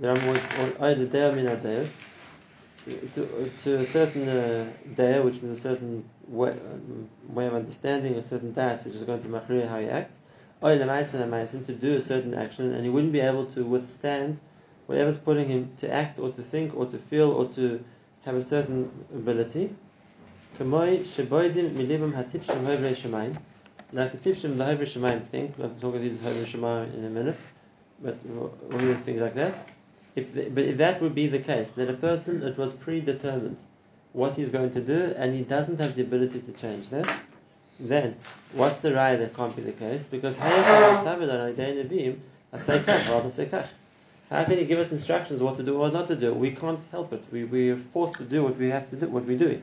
The 0.00 0.06
Rambam 0.06 0.32
was 0.32 0.40
oile 0.80 1.06
deo 1.10 1.32
min 1.34 1.46
adeus, 1.46 2.00
to, 3.14 3.50
to 3.64 3.74
a 3.78 3.84
certain 3.84 4.28
uh, 4.28 5.22
which 5.24 5.42
means 5.42 5.58
a 5.58 5.60
certain 5.60 6.08
way, 6.28 6.50
um, 6.50 7.08
way 7.28 7.46
of 7.46 7.54
understanding, 7.54 8.14
a 8.14 8.22
certain 8.22 8.52
das, 8.52 8.84
which 8.84 8.94
is 8.94 9.02
going 9.02 9.22
to 9.22 9.28
machriya 9.28 9.68
how 9.68 9.80
he 9.80 9.88
acts, 9.88 10.20
or 10.60 10.76
to 10.76 11.74
do 11.80 11.96
a 11.96 12.00
certain 12.00 12.34
action, 12.34 12.72
and 12.74 12.84
he 12.84 12.90
wouldn't 12.90 13.12
be 13.12 13.18
able 13.18 13.46
to 13.46 13.64
withstand 13.64 14.40
whatever's 14.86 15.18
putting 15.18 15.48
him 15.48 15.72
to 15.78 15.92
act 15.92 16.20
or 16.20 16.30
to 16.30 16.42
think 16.42 16.76
or 16.76 16.86
to 16.86 16.96
feel 16.96 17.32
or 17.32 17.46
to 17.48 17.84
have 18.24 18.36
a 18.36 18.42
certain 18.42 18.90
ability. 19.12 19.74
Like 20.58 20.68
the 24.12 24.18
tipshim 24.18 24.56
the 24.56 24.64
hovre 24.64 24.86
shemaim 24.86 25.26
think. 25.26 25.54
I'll 25.60 25.68
talk 25.70 25.94
about 25.94 26.00
these 26.00 26.18
hovre 26.18 26.44
shemaim 26.44 26.94
in 26.94 27.04
a 27.04 27.10
minute. 27.10 27.38
But 28.00 28.14
what 28.24 28.80
do 28.80 28.94
think 28.94 29.20
like 29.20 29.34
that? 29.34 29.77
If 30.18 30.34
the, 30.34 30.48
but 30.48 30.64
if 30.64 30.76
that 30.78 31.00
would 31.00 31.14
be 31.14 31.26
the 31.26 31.38
case, 31.38 31.70
that 31.72 31.88
a 31.88 31.98
person 32.08 32.42
it 32.42 32.56
was 32.58 32.72
predetermined 32.72 33.58
what 34.12 34.36
he's 34.36 34.50
going 34.50 34.72
to 34.72 34.80
do, 34.80 35.14
and 35.16 35.34
he 35.34 35.42
doesn't 35.42 35.80
have 35.80 35.94
the 35.94 36.02
ability 36.02 36.40
to 36.40 36.52
change 36.52 36.88
that, 36.88 37.08
then 37.78 38.16
what's 38.52 38.80
the 38.80 38.90
raya 38.90 39.18
that 39.18 39.34
can't 39.36 39.54
be 39.54 39.62
the 39.62 39.72
case? 39.72 40.04
Because 40.06 40.36
how 40.36 40.50
can 44.44 44.58
you 44.58 44.64
give 44.64 44.78
us 44.78 44.90
instructions 44.92 45.40
what 45.40 45.56
to 45.56 45.62
do 45.62 45.80
or 45.80 45.90
not 45.90 46.08
to 46.08 46.16
do? 46.16 46.34
We 46.34 46.50
can't 46.50 46.80
help 46.90 47.12
it. 47.12 47.22
We, 47.30 47.44
we 47.44 47.70
are 47.70 47.76
forced 47.76 48.14
to 48.14 48.24
do 48.24 48.42
what 48.42 48.56
we 48.56 48.70
have 48.70 48.90
to 48.90 48.96
do, 48.96 49.08
what 49.08 49.24
we're 49.24 49.38
doing. 49.38 49.62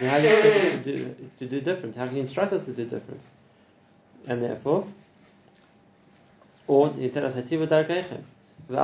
So 0.00 0.08
how 0.08 0.18
do 0.18 0.24
you 0.26 0.34
expect 0.34 0.56
us 0.56 0.72
to 0.72 0.96
do, 0.96 1.16
to 1.38 1.46
do 1.46 1.60
different? 1.60 1.96
How 1.96 2.06
can 2.06 2.16
you 2.16 2.22
instruct 2.22 2.52
us 2.52 2.64
to 2.64 2.72
do 2.72 2.84
different? 2.84 3.20
And 4.26 4.42
therefore, 4.42 4.88
or 6.66 6.92
you 6.98 7.08
tell 7.10 7.24
us 7.24 7.36
Do 8.68 8.74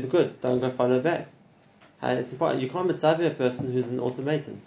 the 0.00 0.06
good. 0.08 0.40
Don't 0.40 0.60
go 0.60 0.70
follow 0.70 1.00
back. 1.00 1.26
It's 2.02 2.32
important. 2.32 2.62
You 2.62 2.68
can't 2.68 2.86
mitzvah 2.86 3.26
a 3.26 3.30
person 3.30 3.72
who's 3.72 3.88
an 3.88 3.98
automaton. 3.98 4.60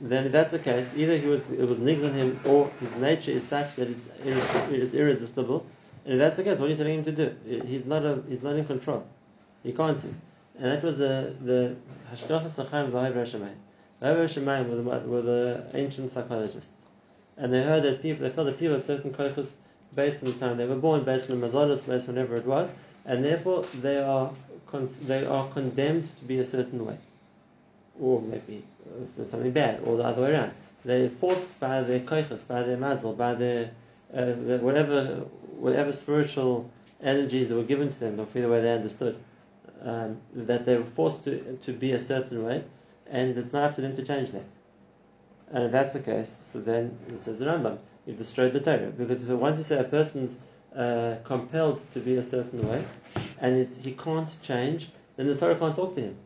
Then 0.00 0.26
if 0.26 0.32
that's 0.32 0.50
the 0.52 0.58
case, 0.58 0.90
either 0.96 1.16
he 1.16 1.26
was 1.26 1.50
it 1.50 1.68
was 1.68 1.78
nigs 1.78 2.04
on 2.04 2.14
him 2.14 2.40
or 2.44 2.70
his 2.80 2.94
nature 2.96 3.32
is 3.32 3.46
such 3.46 3.76
that 3.76 3.88
it's, 3.88 4.08
it 4.24 4.80
is 4.80 4.94
irresistible. 4.94 5.66
And 6.04 6.14
if 6.14 6.20
that's 6.20 6.36
the 6.36 6.44
case, 6.44 6.58
what 6.58 6.66
are 6.66 6.70
you 6.70 6.76
telling 6.76 6.98
him 7.00 7.04
to 7.04 7.12
do? 7.12 7.36
He's 7.66 7.84
not 7.84 8.04
a, 8.04 8.22
he's 8.28 8.42
not 8.42 8.56
in 8.56 8.64
control. 8.64 9.04
He 9.62 9.72
can't 9.72 10.00
do. 10.00 10.14
And 10.58 10.72
that 10.72 10.82
was 10.82 10.96
the 10.96 11.34
the 11.40 11.76
hashkachas 12.10 12.64
sachaim 12.64 12.90
v'hayv 12.92 13.14
The 14.02 14.08
Hayv 14.08 14.24
Hashemayim 14.24 14.68
were 14.68 14.98
the, 14.98 15.08
were 15.08 15.22
the 15.22 15.64
ancient 15.74 16.10
psychologists, 16.10 16.82
and 17.36 17.52
they 17.52 17.62
heard 17.62 17.84
that 17.84 18.02
people 18.02 18.24
they 18.24 18.34
felt 18.34 18.46
that 18.46 18.58
people 18.58 18.74
had 18.74 18.84
certain 18.84 19.12
kochos 19.12 19.52
based 19.94 20.24
on 20.24 20.32
the 20.32 20.38
time 20.40 20.56
they 20.56 20.66
were 20.66 20.74
born, 20.74 21.04
based 21.04 21.30
on 21.30 21.40
mazalas, 21.40 21.86
based 21.86 22.08
on 22.08 22.16
whatever 22.16 22.34
it 22.34 22.44
was, 22.44 22.72
and 23.04 23.24
therefore 23.24 23.62
they 23.80 23.98
are 23.98 24.32
con- 24.66 24.92
they 25.02 25.24
are 25.24 25.46
condemned 25.50 26.06
to 26.18 26.24
be 26.24 26.40
a 26.40 26.44
certain 26.44 26.84
way, 26.84 26.98
or 28.00 28.20
maybe 28.20 28.64
something 29.24 29.52
bad, 29.52 29.80
or 29.84 29.96
the 29.96 30.02
other 30.02 30.22
way 30.22 30.32
around. 30.32 30.50
They're 30.84 31.08
forced 31.08 31.60
by 31.60 31.82
their 31.82 32.00
koichas, 32.00 32.44
by 32.48 32.64
their 32.64 32.78
mazel, 32.78 33.12
by 33.12 33.34
their 33.34 33.70
uh, 34.12 34.24
the, 34.24 34.58
whatever 34.60 35.26
whatever 35.58 35.92
spiritual 35.92 36.68
energies 37.00 37.50
that 37.50 37.54
were 37.54 37.62
given 37.62 37.92
to 37.92 38.00
them, 38.00 38.18
or 38.18 38.26
the 38.26 38.48
way 38.48 38.62
they 38.62 38.74
understood, 38.74 39.14
um, 39.84 40.16
that 40.34 40.66
they 40.66 40.76
were 40.76 40.82
forced 40.82 41.22
to 41.22 41.56
to 41.62 41.72
be 41.72 41.92
a 41.92 42.00
certain 42.00 42.44
way, 42.44 42.64
and 43.12 43.36
it's 43.36 43.52
not 43.52 43.64
up 43.64 43.74
to 43.76 43.82
them 43.82 43.94
to 43.94 44.02
change 44.02 44.32
that. 44.32 44.50
And 45.52 45.64
if 45.64 45.72
that's 45.72 45.92
the 45.92 46.00
case, 46.00 46.40
so 46.44 46.60
then 46.60 46.98
it 47.08 47.22
says 47.22 47.38
the 47.38 47.44
Rambam, 47.44 47.78
you've 48.06 48.16
destroyed 48.16 48.54
the 48.54 48.60
Torah. 48.60 48.90
Because 48.90 49.22
if 49.22 49.28
once 49.38 49.58
you 49.58 49.64
say 49.64 49.78
a 49.78 49.84
person's 49.84 50.38
uh, 50.74 51.16
compelled 51.22 51.80
to 51.92 52.00
be 52.00 52.16
a 52.16 52.22
certain 52.22 52.66
way, 52.66 52.82
and 53.38 53.66
he 53.66 53.92
can't 53.92 54.30
change, 54.42 54.88
then 55.16 55.26
the 55.26 55.36
Torah 55.36 55.56
can't 55.56 55.76
talk 55.76 55.94
to 55.96 56.00
him. 56.00 56.16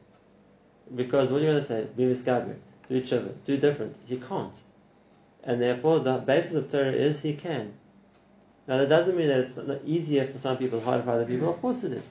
Because 0.94 1.32
what 1.32 1.38
are 1.38 1.44
you 1.44 1.50
going 1.50 1.60
to 1.60 1.66
say? 1.66 1.88
Be 1.96 2.04
misgaber, 2.04 2.54
do 2.88 2.94
each 2.94 3.12
other, 3.12 3.34
do 3.44 3.56
different. 3.56 3.96
He 4.06 4.18
can't. 4.18 4.58
And 5.42 5.60
therefore, 5.60 5.98
the 5.98 6.18
basis 6.18 6.54
of 6.54 6.70
Torah 6.70 6.92
is 6.92 7.20
he 7.20 7.34
can. 7.34 7.74
Now, 8.68 8.78
that 8.78 8.88
doesn't 8.88 9.16
mean 9.16 9.28
that 9.28 9.40
it's 9.40 9.58
easier 9.84 10.26
for 10.26 10.38
some 10.38 10.56
people, 10.56 10.80
harder 10.80 11.02
for 11.02 11.10
other 11.10 11.24
people. 11.24 11.48
Of 11.48 11.60
course 11.60 11.82
it 11.82 11.92
is. 11.92 12.10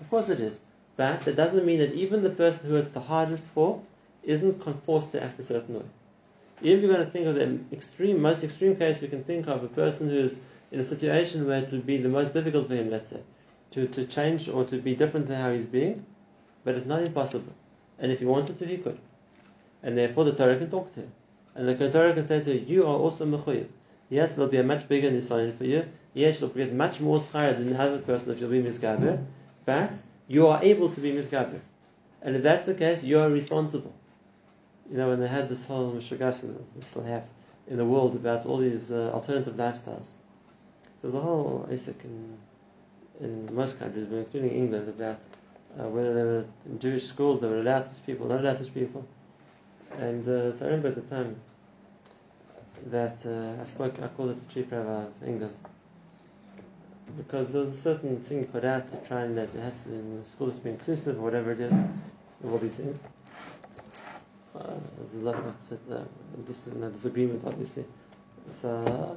Of 0.00 0.10
course 0.10 0.28
it 0.28 0.40
is. 0.40 0.60
But 0.96 1.22
that 1.22 1.36
doesn't 1.36 1.64
mean 1.64 1.78
that 1.78 1.94
even 1.94 2.22
the 2.22 2.30
person 2.30 2.68
who 2.68 2.76
it's 2.76 2.90
the 2.90 3.00
hardest 3.00 3.46
for 3.46 3.80
isn't 4.22 4.62
forced 4.84 5.12
to 5.12 5.22
act 5.22 5.38
a 5.40 5.42
certain 5.42 5.76
way. 5.76 5.84
If 6.62 6.80
you're 6.80 6.92
going 6.92 7.04
to 7.04 7.10
think 7.10 7.26
of 7.26 7.36
the 7.36 7.58
extreme, 7.72 8.20
most 8.20 8.44
extreme 8.44 8.76
case 8.76 9.00
we 9.00 9.08
can 9.08 9.24
think 9.24 9.46
of, 9.46 9.64
a 9.64 9.68
person 9.68 10.10
who's 10.10 10.38
in 10.70 10.78
a 10.78 10.84
situation 10.84 11.46
where 11.46 11.62
it 11.62 11.72
would 11.72 11.86
be 11.86 11.96
the 11.96 12.08
most 12.08 12.34
difficult 12.34 12.68
for 12.68 12.74
him, 12.74 12.90
let's 12.90 13.08
say, 13.08 13.20
to, 13.70 13.86
to 13.88 14.04
change 14.04 14.48
or 14.48 14.64
to 14.64 14.76
be 14.76 14.94
different 14.94 15.26
to 15.28 15.36
how 15.36 15.50
he's 15.52 15.66
being, 15.66 16.04
but 16.64 16.74
it's 16.74 16.86
not 16.86 17.00
impossible. 17.00 17.54
And 17.98 18.12
if 18.12 18.18
he 18.18 18.26
wanted 18.26 18.58
to, 18.58 18.66
he 18.66 18.76
could. 18.76 18.98
And 19.82 19.96
therefore 19.96 20.24
the 20.24 20.32
Torah 20.32 20.58
can 20.58 20.70
talk 20.70 20.92
to 20.92 21.00
him. 21.00 21.12
And 21.54 21.66
the 21.66 21.90
Torah 21.90 22.12
can 22.12 22.26
say 22.26 22.42
to 22.42 22.58
him, 22.58 22.64
you 22.68 22.82
are 22.84 22.98
also 22.98 23.24
mechuyev. 23.24 23.68
Yes, 24.10 24.34
there'll 24.34 24.50
be 24.50 24.58
a 24.58 24.62
much 24.62 24.86
bigger 24.86 25.10
nisayon 25.10 25.56
for 25.56 25.64
you. 25.64 25.86
Yes, 26.12 26.40
you'll 26.40 26.50
get 26.50 26.74
much 26.74 27.00
more 27.00 27.18
schar 27.18 27.56
than 27.56 27.70
the 27.70 27.80
other 27.80 27.98
person 27.98 28.32
if 28.32 28.40
you'll 28.40 28.50
be 28.50 28.62
misgaber. 28.62 29.24
But 29.64 29.96
you 30.28 30.46
are 30.48 30.62
able 30.62 30.90
to 30.90 31.00
be 31.00 31.12
misgaber. 31.12 31.60
And 32.20 32.36
if 32.36 32.42
that's 32.42 32.66
the 32.66 32.74
case, 32.74 33.02
you 33.02 33.18
are 33.20 33.30
responsible 33.30 33.94
you 34.90 34.96
know, 34.96 35.08
when 35.08 35.20
they 35.20 35.28
had 35.28 35.48
this 35.48 35.64
whole 35.64 35.92
mishugas, 35.92 36.40
they 36.40 36.80
still 36.80 37.04
have 37.04 37.24
in 37.68 37.76
the 37.76 37.84
world 37.84 38.16
about 38.16 38.44
all 38.44 38.56
these 38.56 38.90
uh, 38.90 39.10
alternative 39.14 39.54
lifestyles. 39.54 40.10
There's 41.00 41.14
a 41.14 41.20
whole 41.20 41.68
Isaac 41.70 41.96
in, 42.04 42.36
in 43.20 43.54
most 43.54 43.78
countries, 43.78 44.06
but 44.06 44.16
including 44.16 44.50
England, 44.50 44.88
about 44.88 45.20
uh, 45.78 45.88
whether 45.88 46.12
they 46.12 46.22
were 46.22 46.44
in 46.66 46.78
Jewish 46.80 47.06
schools, 47.06 47.40
they 47.40 47.46
were 47.46 47.60
allowed 47.60 47.84
such 47.84 48.04
people, 48.04 48.26
not 48.26 48.40
allowed 48.40 48.58
such 48.58 48.74
people. 48.74 49.06
And 49.98 50.26
uh, 50.26 50.52
so 50.52 50.66
I 50.66 50.68
remember 50.68 50.88
at 50.88 50.96
the 50.96 51.02
time 51.02 51.36
that 52.86 53.24
uh, 53.24 53.60
I 53.60 53.64
spoke, 53.64 53.94
I 54.02 54.08
called 54.08 54.30
it 54.30 54.48
the 54.48 54.54
chief 54.54 54.72
rabbi 54.72 55.04
of 55.04 55.12
England. 55.24 55.54
Because 57.16 57.52
there 57.52 57.62
was 57.62 57.70
a 57.70 57.80
certain 57.80 58.20
thing 58.20 58.44
put 58.46 58.64
out 58.64 58.88
to 58.88 58.96
try 59.08 59.22
and 59.22 59.36
that 59.38 59.54
it 59.54 59.60
has 59.60 59.82
to 59.82 59.88
be 59.88 59.96
in 59.96 60.20
the 60.20 60.26
schools 60.28 60.54
to 60.54 60.60
be 60.60 60.70
inclusive 60.70 61.18
or 61.18 61.22
whatever 61.22 61.52
it 61.52 61.60
is, 61.60 61.74
all 62.44 62.58
these 62.58 62.74
things. 62.74 63.02
A 64.60 65.28
of 65.28 65.72
uh, 65.90 66.04
dis- 66.46 66.68
uh, 66.68 66.88
disagreement, 66.88 67.42
obviously. 67.46 67.84
So, 68.48 68.68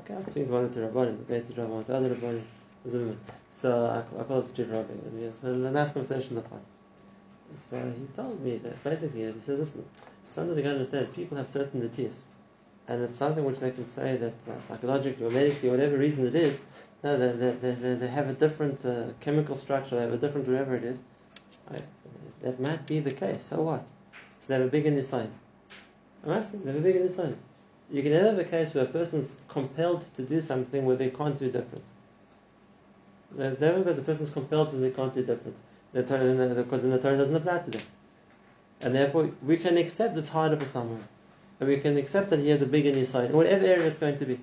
okay, 0.03 0.15
I 0.15 0.29
speak 0.29 0.49
one 0.49 0.69
to 0.69 0.79
Rabbanim, 0.79 1.17
the 1.17 1.23
Beit 1.23 1.43
Rabbanim, 1.55 1.85
to 1.85 1.95
other 1.95 2.09
Rabbanim, 2.09 3.15
So, 3.51 3.85
I, 3.85 4.19
I 4.19 4.23
call 4.23 4.39
it 4.39 4.47
the 4.47 4.63
Chief 4.63 4.71
Rabbi, 4.71 4.93
and 4.93 5.19
we 5.19 5.23
had 5.23 5.33
a 5.43 5.71
nice 5.71 5.91
conversation 5.91 6.35
the 6.35 6.41
fun. 6.43 6.61
So, 7.55 7.93
he 7.97 8.05
told 8.15 8.41
me 8.41 8.57
that 8.57 8.83
basically, 8.83 9.31
he 9.31 9.39
says, 9.39 9.59
listen, 9.59 9.85
sometimes 10.29 10.57
you 10.57 10.63
can 10.63 10.73
understand, 10.73 11.13
people 11.13 11.37
have 11.37 11.49
certain 11.49 11.81
natives, 11.81 12.25
and 12.87 13.03
it's 13.03 13.15
something 13.15 13.43
which 13.43 13.59
they 13.59 13.71
can 13.71 13.87
say 13.87 14.17
that 14.17 14.33
uh, 14.51 14.59
psychologically 14.59 15.25
or 15.25 15.31
medically, 15.31 15.69
whatever 15.69 15.97
reason 15.97 16.27
it 16.27 16.35
is, 16.35 16.59
no, 17.03 17.17
they, 17.17 17.51
they, 17.51 17.71
they, 17.71 17.95
they 17.95 18.07
have 18.07 18.29
a 18.29 18.33
different 18.33 18.85
uh, 18.85 19.07
chemical 19.19 19.55
structure, 19.55 19.95
they 19.95 20.01
have 20.03 20.13
a 20.13 20.17
different 20.17 20.47
whatever 20.47 20.75
it 20.75 20.83
is. 20.83 21.01
That 22.41 22.59
might 22.59 22.85
be 22.85 22.99
the 22.99 23.11
case, 23.11 23.43
so 23.43 23.61
what? 23.61 23.87
So 24.43 24.47
they 24.49 24.59
have 24.59 24.73
a 24.73 24.77
in. 24.87 25.31
I'm 26.25 26.31
asking, 26.31 26.65
they 26.65 26.73
have 26.73 26.81
a 26.81 26.83
big 26.83 26.97
in. 26.97 27.37
You 27.89 28.03
can 28.03 28.11
have 28.11 28.37
a 28.37 28.43
case 28.43 28.73
where 28.73 28.83
a 28.83 28.87
person 28.87 29.21
is 29.21 29.37
compelled 29.47 30.01
to 30.15 30.21
do 30.21 30.41
something 30.41 30.83
where 30.83 30.97
they 30.97 31.11
can't 31.11 31.39
do 31.39 31.49
different. 31.49 31.85
Never 33.37 33.81
a 33.97 34.01
person 34.01 34.27
is 34.27 34.33
compelled 34.33 34.71
to 34.71 34.75
they 34.75 34.89
can't 34.89 35.13
do 35.13 35.23
different. 35.23 35.55
The 35.93 36.03
Torah, 36.03 36.55
because 36.55 36.81
then 36.81 36.91
the 36.91 36.99
Torah 36.99 37.17
doesn't 37.17 37.35
apply 37.35 37.59
to 37.59 37.71
them. 37.71 37.81
And 38.81 38.93
therefore, 38.93 39.31
we 39.43 39.55
can 39.55 39.77
accept 39.77 40.17
it's 40.17 40.27
harder 40.27 40.57
for 40.57 40.65
someone. 40.65 41.05
And 41.61 41.69
we 41.69 41.77
can 41.77 41.95
accept 41.95 42.29
that 42.31 42.39
he 42.39 42.49
has 42.49 42.61
a 42.61 42.65
big 42.65 42.85
in 42.85 42.95
his 42.95 43.07
side, 43.07 43.29
in 43.29 43.37
whatever 43.37 43.65
area 43.65 43.87
it's 43.87 43.97
going 43.97 44.17
to 44.17 44.25
be. 44.25 44.41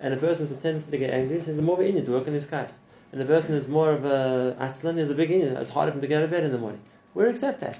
And 0.00 0.12
a 0.12 0.16
person 0.16 0.46
a 0.50 0.56
tendency 0.56 0.90
to 0.90 0.98
get 0.98 1.10
angry, 1.10 1.38
has 1.38 1.60
more 1.60 1.80
of 1.80 1.86
an 1.86 2.04
to 2.04 2.10
work 2.10 2.26
on 2.26 2.34
his 2.34 2.46
case. 2.46 2.76
And 3.12 3.22
a 3.22 3.24
person 3.24 3.52
who's 3.54 3.68
more 3.68 3.92
of 3.92 4.04
a 4.04 4.56
atzlan, 4.58 4.98
has 4.98 5.10
a 5.10 5.14
big 5.14 5.30
in 5.30 5.56
it's 5.56 5.70
harder 5.70 5.92
for 5.92 5.98
him 5.98 6.02
to 6.02 6.08
get 6.08 6.18
out 6.18 6.24
of 6.24 6.30
bed 6.30 6.42
in 6.42 6.50
the 6.50 6.58
morning. 6.58 6.80
We 7.14 7.24
accept 7.26 7.60
that. 7.60 7.78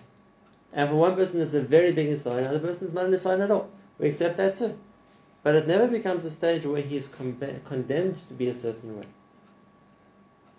And 0.73 0.89
for 0.89 0.97
one 0.97 1.15
person 1.15 1.41
it's 1.41 1.55
a 1.55 1.61
very 1.61 1.93
big 1.93 2.09
Nisayan, 2.09 2.39
another 2.39 2.61
person 2.61 2.89
is 2.89 2.95
not 2.95 3.07
a 3.07 3.09
Nisayan 3.09 3.45
at 3.45 3.51
all. 3.51 3.71
We 3.99 4.09
accept 4.09 4.37
that 4.37 4.57
too. 4.57 4.79
But 5.43 5.55
it 5.55 5.67
never 5.67 5.89
becomes 5.89 6.25
a 6.25 6.31
stage 6.31 6.67
where 6.67 6.83
he 6.83 6.97
is 6.97 7.09
con- 7.09 7.61
condemned 7.67 8.19
to 8.29 8.35
be 8.35 8.49
a 8.49 8.55
certain 8.55 8.99
way. 8.99 9.07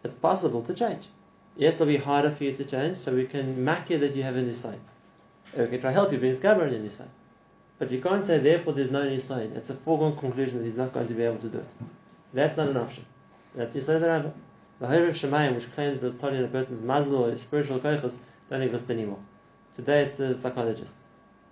It's 0.04 0.16
possible 0.16 0.64
to 0.64 0.74
change. 0.74 1.08
Yes, 1.56 1.76
it'll 1.76 1.88
be 1.88 1.98
harder 1.98 2.32
for 2.32 2.46
you 2.46 2.56
to 2.56 2.64
change, 2.64 2.98
so 2.98 3.14
we 3.14 3.26
can 3.26 3.64
mark 3.64 3.90
you 3.90 3.98
that 4.00 4.16
you 4.16 4.24
have 4.24 4.38
a 4.38 4.42
Nisayan. 4.42 4.80
We 5.58 5.68
can 5.68 5.82
try 5.82 5.90
to 5.90 5.94
help 5.94 6.12
you 6.12 6.18
being 6.18 6.36
Skabar 6.36 6.72
in 6.72 6.88
Nisayan. 6.88 7.10
But 7.78 7.92
you 7.92 8.02
can't 8.02 8.26
say, 8.26 8.40
therefore, 8.40 8.74
there's 8.74 8.92
no 8.92 9.06
Nisayan. 9.06 9.56
It's 9.56 9.70
a 9.70 9.74
foregone 9.74 10.16
conclusion 10.16 10.60
that 10.60 10.66
he's 10.66 10.78
not 10.78 10.94
going 10.94 11.08
to 11.08 11.14
be 11.14 11.24
able 11.24 11.38
to 11.40 11.50
do 11.50 11.58
it. 11.60 11.68
That's 12.34 12.56
not 12.58 12.70
an 12.70 12.78
option. 12.78 13.06
That's 13.56 13.74
the 13.74 14.00
Rabbah. 14.00 14.32
The 14.80 14.88
Hayr 14.88 15.10
of 15.10 15.16
Shemayim, 15.16 15.56
which 15.56 15.72
claimed 15.74 15.98
it 15.98 16.04
was 16.04 16.16
taught 16.16 16.34
in 16.34 16.44
a 16.44 16.48
person's 16.48 16.82
mazel 16.82 17.26
or 17.26 17.36
spiritual 17.36 17.80
koichas, 17.80 18.18
don't 18.50 18.62
exist 18.62 18.90
anymore. 18.90 19.20
Today 19.80 20.02
it's 20.04 20.18
the 20.18 20.38
psychologists. 20.38 21.04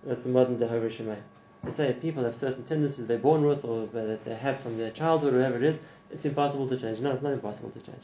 That's 0.04 0.26
the 0.26 0.30
modern 0.30 0.60
Jehovah 0.60 0.90
Shemay. 0.90 1.16
They 1.64 1.72
say 1.72 1.94
people 1.94 2.26
have 2.26 2.36
certain 2.36 2.66
tendencies 2.66 3.08
they're 3.08 3.18
born 3.18 3.46
with 3.46 3.64
or 3.64 3.88
that 3.88 4.26
they 4.26 4.36
have 4.36 4.60
from 4.60 4.78
their 4.78 4.92
childhood 4.92 5.34
or 5.34 5.38
whatever 5.38 5.56
it 5.56 5.64
is, 5.64 5.80
it's 6.12 6.26
impossible 6.26 6.68
to 6.68 6.78
change. 6.78 7.00
No, 7.00 7.14
it's 7.14 7.24
not 7.24 7.32
impossible 7.32 7.70
to 7.70 7.80
change. 7.80 8.04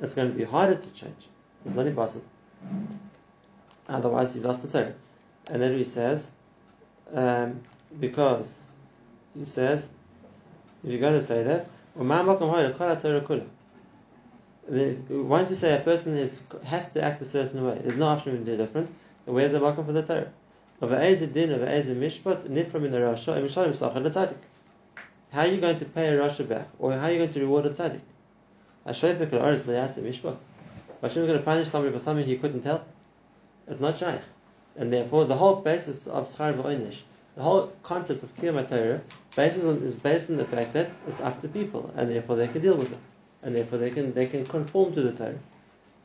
It's 0.00 0.14
going 0.14 0.32
to 0.32 0.34
be 0.34 0.44
harder 0.44 0.76
to 0.76 0.94
change. 0.94 1.28
It's 1.66 1.74
not 1.74 1.86
impossible. 1.86 2.24
Otherwise, 3.86 4.34
you've 4.34 4.46
lost 4.46 4.62
the 4.62 4.68
Torah. 4.68 4.94
And 5.46 5.60
then 5.60 5.76
he 5.76 5.84
says, 5.84 6.30
um, 7.12 7.60
because 8.00 8.62
he 9.38 9.44
says, 9.44 9.90
if 10.82 10.90
you're 10.90 11.00
going 11.00 11.20
to 11.20 11.26
say 11.26 11.42
that, 11.42 11.66
once 15.10 15.50
you 15.50 15.56
say 15.56 15.76
a 15.76 15.80
person 15.80 16.16
is, 16.16 16.40
has 16.64 16.92
to 16.92 17.02
act 17.02 17.20
a 17.20 17.26
certain 17.26 17.62
way, 17.62 17.78
there's 17.84 17.98
no 17.98 18.06
option 18.06 18.38
to 18.38 18.52
do 18.52 18.56
different. 18.56 18.88
Where's 19.30 19.52
the 19.52 19.60
welcome 19.60 19.84
for 19.86 19.92
the 19.92 20.02
Torah? 20.02 20.32
Of 20.80 20.90
a 20.90 21.26
din, 21.26 21.52
of 21.52 21.62
a 21.62 21.66
mishpat, 21.66 22.48
nifra 22.48 22.80
min 22.80 22.90
rasha, 22.90 23.36
and 23.36 23.48
mishalim 23.48 23.76
sachar 23.76 24.02
tzaddik. 24.02 24.34
How 25.30 25.42
are 25.42 25.46
you 25.46 25.60
going 25.60 25.78
to 25.78 25.84
pay 25.84 26.08
a 26.08 26.18
rasha 26.18 26.48
back, 26.48 26.66
or 26.80 26.94
how 26.94 27.06
are 27.06 27.12
you 27.12 27.18
going 27.18 27.32
to 27.34 27.40
reward 27.40 27.66
a 27.66 27.70
tzaddik? 27.70 28.00
Hashayfek 28.84 29.30
la'aretz 29.30 29.60
le'yasim 29.60 30.02
mishpat. 30.02 30.36
Hashem 31.00 31.22
is 31.22 31.26
going 31.28 31.38
to 31.38 31.44
punish 31.44 31.68
somebody 31.68 31.96
for 31.96 32.02
something 32.02 32.26
he 32.26 32.38
couldn't 32.38 32.62
tell. 32.62 32.84
It's 33.68 33.78
not 33.78 33.98
shaykh, 33.98 34.20
and 34.76 34.92
therefore 34.92 35.26
the 35.26 35.36
whole 35.36 35.56
basis 35.56 36.08
of 36.08 36.28
schar 36.28 36.52
v'oinish, 36.52 37.02
the 37.36 37.42
whole 37.44 37.72
concept 37.84 38.24
of 38.24 38.36
kiyam 38.36 38.68
Torah, 38.68 39.00
basis 39.36 39.64
on, 39.64 39.76
is 39.84 39.94
based 39.94 40.28
on 40.30 40.38
the 40.38 40.44
fact 40.44 40.72
that 40.72 40.90
it's 41.06 41.20
up 41.20 41.40
to 41.42 41.46
people, 41.46 41.92
and 41.94 42.10
therefore 42.10 42.34
they 42.34 42.48
can 42.48 42.62
deal 42.62 42.76
with 42.76 42.90
it, 42.90 42.98
and 43.44 43.54
therefore 43.54 43.78
they 43.78 43.92
can 43.92 44.12
they 44.12 44.26
can 44.26 44.44
conform 44.44 44.92
to 44.92 45.02
the 45.02 45.12
Torah. 45.12 45.38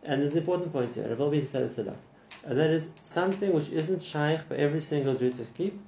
And 0.04 0.22
there's 0.22 0.34
an 0.34 0.38
important 0.38 0.72
point 0.72 0.94
here. 0.94 1.16
Rav 1.16 1.34
said 1.48 1.72
this 1.72 1.80
a 1.80 1.84
lot 1.86 1.98
and 2.46 2.60
that 2.60 2.70
is 2.70 2.90
something 3.04 3.52
which 3.54 3.70
isn't 3.70 4.04
shaykh 4.04 4.42
for 4.42 4.56
every 4.56 4.82
single 4.82 5.16
Jew 5.16 5.32
to 5.32 5.46
keep, 5.58 5.80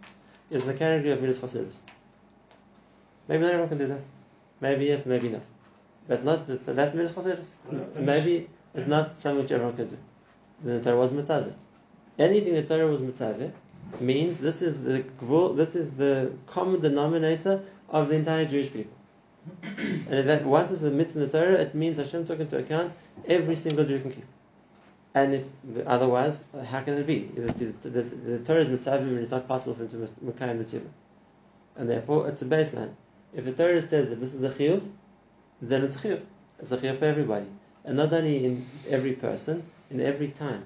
is 0.50 0.66
the 0.66 0.74
category 0.74 1.12
of 1.12 1.22
Midas 1.22 1.40
Chasidus. 1.40 1.78
Maybe 3.28 3.44
not 3.44 3.50
everyone 3.52 3.70
can 3.70 3.78
do 3.78 3.88
that. 3.88 4.02
Maybe 4.60 4.86
yes, 4.86 5.06
maybe 5.06 5.30
no. 5.30 5.42
But 6.08 6.24
not 6.24 6.48
that's 6.48 6.94
Midas 6.96 7.12
Chasidus. 7.12 7.50
Maybe 7.96 8.50
it's 8.74 8.88
not 8.88 9.18
something 9.18 9.44
which 9.44 9.52
everyone 9.52 9.76
can 9.76 9.90
do. 9.90 9.98
The 10.64 10.82
Torah 10.82 10.98
was 10.98 11.12
mitzvah. 11.12 11.54
Anything 12.18 12.56
the 12.56 12.64
Torah 12.64 12.88
was 12.88 13.02
mitzvah 13.02 13.52
means 14.00 14.40
this 14.40 14.62
is 14.64 14.84
the 14.84 15.06
this 15.56 15.76
is 15.76 15.94
the 15.94 16.32
common 16.48 16.82
denominator 16.82 17.64
of 17.90 18.10
the 18.10 18.16
entire 18.16 18.46
Jewish 18.46 18.74
people. 18.74 18.94
and 20.10 20.28
that 20.28 20.44
once 20.44 20.72
it's 20.72 20.82
a 20.84 20.90
mitzvah 20.90 21.20
in 21.20 21.30
the 21.30 21.38
Torah, 21.38 21.54
it 21.54 21.76
means 21.76 21.98
Hashem 21.98 22.26
took 22.26 22.40
into 22.40 22.58
account 22.58 22.94
every 23.28 23.56
single 23.56 23.86
Jew 23.86 24.00
can 24.00 24.12
keep. 24.12 24.26
And 25.14 25.34
if 25.34 25.44
otherwise, 25.88 26.44
how 26.66 26.82
can 26.82 26.96
it 26.96 27.08
be? 27.08 27.20
The, 27.20 27.52
the, 27.54 27.90
the, 27.90 28.02
the 28.02 28.40
Torah 28.40 28.62
is 28.62 28.70
mitzvah 28.70 29.04
it's 29.16 29.32
not 29.32 29.48
possible 29.48 29.76
for 29.76 29.84
him 29.84 29.90
to 29.90 30.10
mekayim 30.24 30.60
mitzvah. 30.60 30.82
And 31.76 31.90
therefore, 31.90 32.28
it's 32.28 32.42
a 32.42 32.46
baseline. 32.46 32.94
If 33.34 33.46
the 33.46 33.52
Torah 33.52 33.82
says 33.82 34.10
that 34.10 34.20
this 34.20 34.34
is 34.34 34.44
a 34.44 34.50
chiyuv, 34.50 34.88
then 35.62 35.84
it's 35.84 35.96
a 35.96 36.00
chiyuv. 36.00 36.22
It's 36.60 36.72
a 36.72 36.78
chiyuv 36.78 37.00
for 37.00 37.06
everybody. 37.06 37.48
And 37.86 37.98
not 37.98 38.14
only 38.14 38.46
in 38.46 38.66
every 38.88 39.14
person, 39.14 39.64
in 39.90 40.02
every 40.02 40.30
time. 40.30 40.64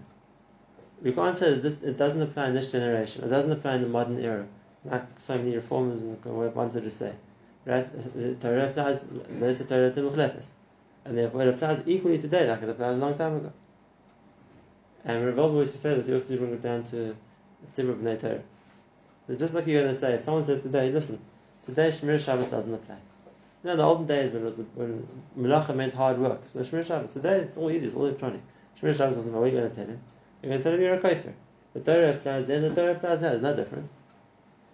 We 1.01 1.11
can't 1.11 1.35
say 1.35 1.51
that 1.51 1.63
this, 1.63 1.81
it 1.81 1.97
doesn't 1.97 2.21
apply 2.21 2.47
in 2.47 2.53
this 2.53 2.71
generation, 2.71 3.23
it 3.23 3.29
doesn't 3.29 3.51
apply 3.51 3.75
in 3.75 3.81
the 3.81 3.89
modern 3.89 4.19
era, 4.19 4.45
like 4.85 5.03
so 5.19 5.37
many 5.37 5.55
reformers 5.55 5.99
wanted 6.23 6.83
to 6.83 6.91
say. 6.91 7.13
Right? 7.65 7.87
The 8.15 8.35
Torah 8.35 8.69
applies, 8.69 9.05
there's 9.29 9.57
the 9.59 9.65
Torah 9.65 9.91
to 9.93 10.41
And 11.05 11.17
therefore, 11.17 11.43
it 11.43 11.49
applies 11.49 11.83
equally 11.87 12.19
today, 12.19 12.49
like 12.49 12.61
it 12.61 12.69
applied 12.69 12.91
a 12.91 12.97
long 12.97 13.15
time 13.15 13.37
ago. 13.37 13.51
And 15.03 15.37
Elba 15.37 15.59
used 15.59 15.73
to 15.73 15.77
say 15.79 15.95
that 15.95 16.05
he 16.05 16.13
also 16.13 16.37
bring 16.37 16.53
it 16.53 16.61
down 16.61 16.83
to 16.85 17.15
Tzibur 17.73 17.95
B'nai 17.95 18.19
Torah. 18.19 18.41
just 19.37 19.53
like 19.53 19.65
you're 19.67 19.81
going 19.81 19.93
to 19.93 19.99
say, 19.99 20.13
if 20.13 20.21
someone 20.21 20.43
says 20.43 20.61
today, 20.61 20.91
listen, 20.91 21.19
today 21.65 21.89
Shemir 21.89 22.19
Shabbos 22.19 22.47
doesn't 22.47 22.73
apply. 22.73 22.97
You 23.63 23.67
know, 23.67 23.71
in 23.71 23.77
the 23.77 23.83
olden 23.83 24.07
days 24.07 24.31
when 24.31 24.43
it 24.43 24.45
was 24.45 24.57
when 24.75 25.07
melacha 25.37 25.75
meant 25.75 25.93
hard 25.93 26.17
work. 26.19 26.41
So 26.51 26.59
Shemir 26.59 26.85
Shabbos. 26.85 27.13
Today 27.13 27.39
it's 27.39 27.57
all 27.57 27.71
easy. 27.71 27.87
It's 27.87 27.95
all 27.95 28.05
electronic. 28.05 28.41
Shemir 28.79 28.95
Shabbos 28.95 29.15
doesn't 29.15 29.31
know 29.31 29.39
what 29.39 29.49
are 29.49 29.51
you're 29.51 29.61
going 29.61 29.71
to 29.71 29.75
tell 29.75 29.85
him. 29.85 29.99
You're 30.41 30.49
going 30.49 30.59
to 30.59 30.63
tell 30.63 30.73
him 30.73 30.81
you're 30.81 30.93
a 30.95 30.99
kafir. 30.99 31.33
The 31.73 31.79
Torah 31.79 32.11
applies 32.11 32.45
then. 32.47 32.61
The 32.61 32.75
Torah 32.75 32.91
applies 32.91 33.21
now. 33.21 33.29
There's 33.29 33.41
no 33.41 33.55
difference. 33.55 33.89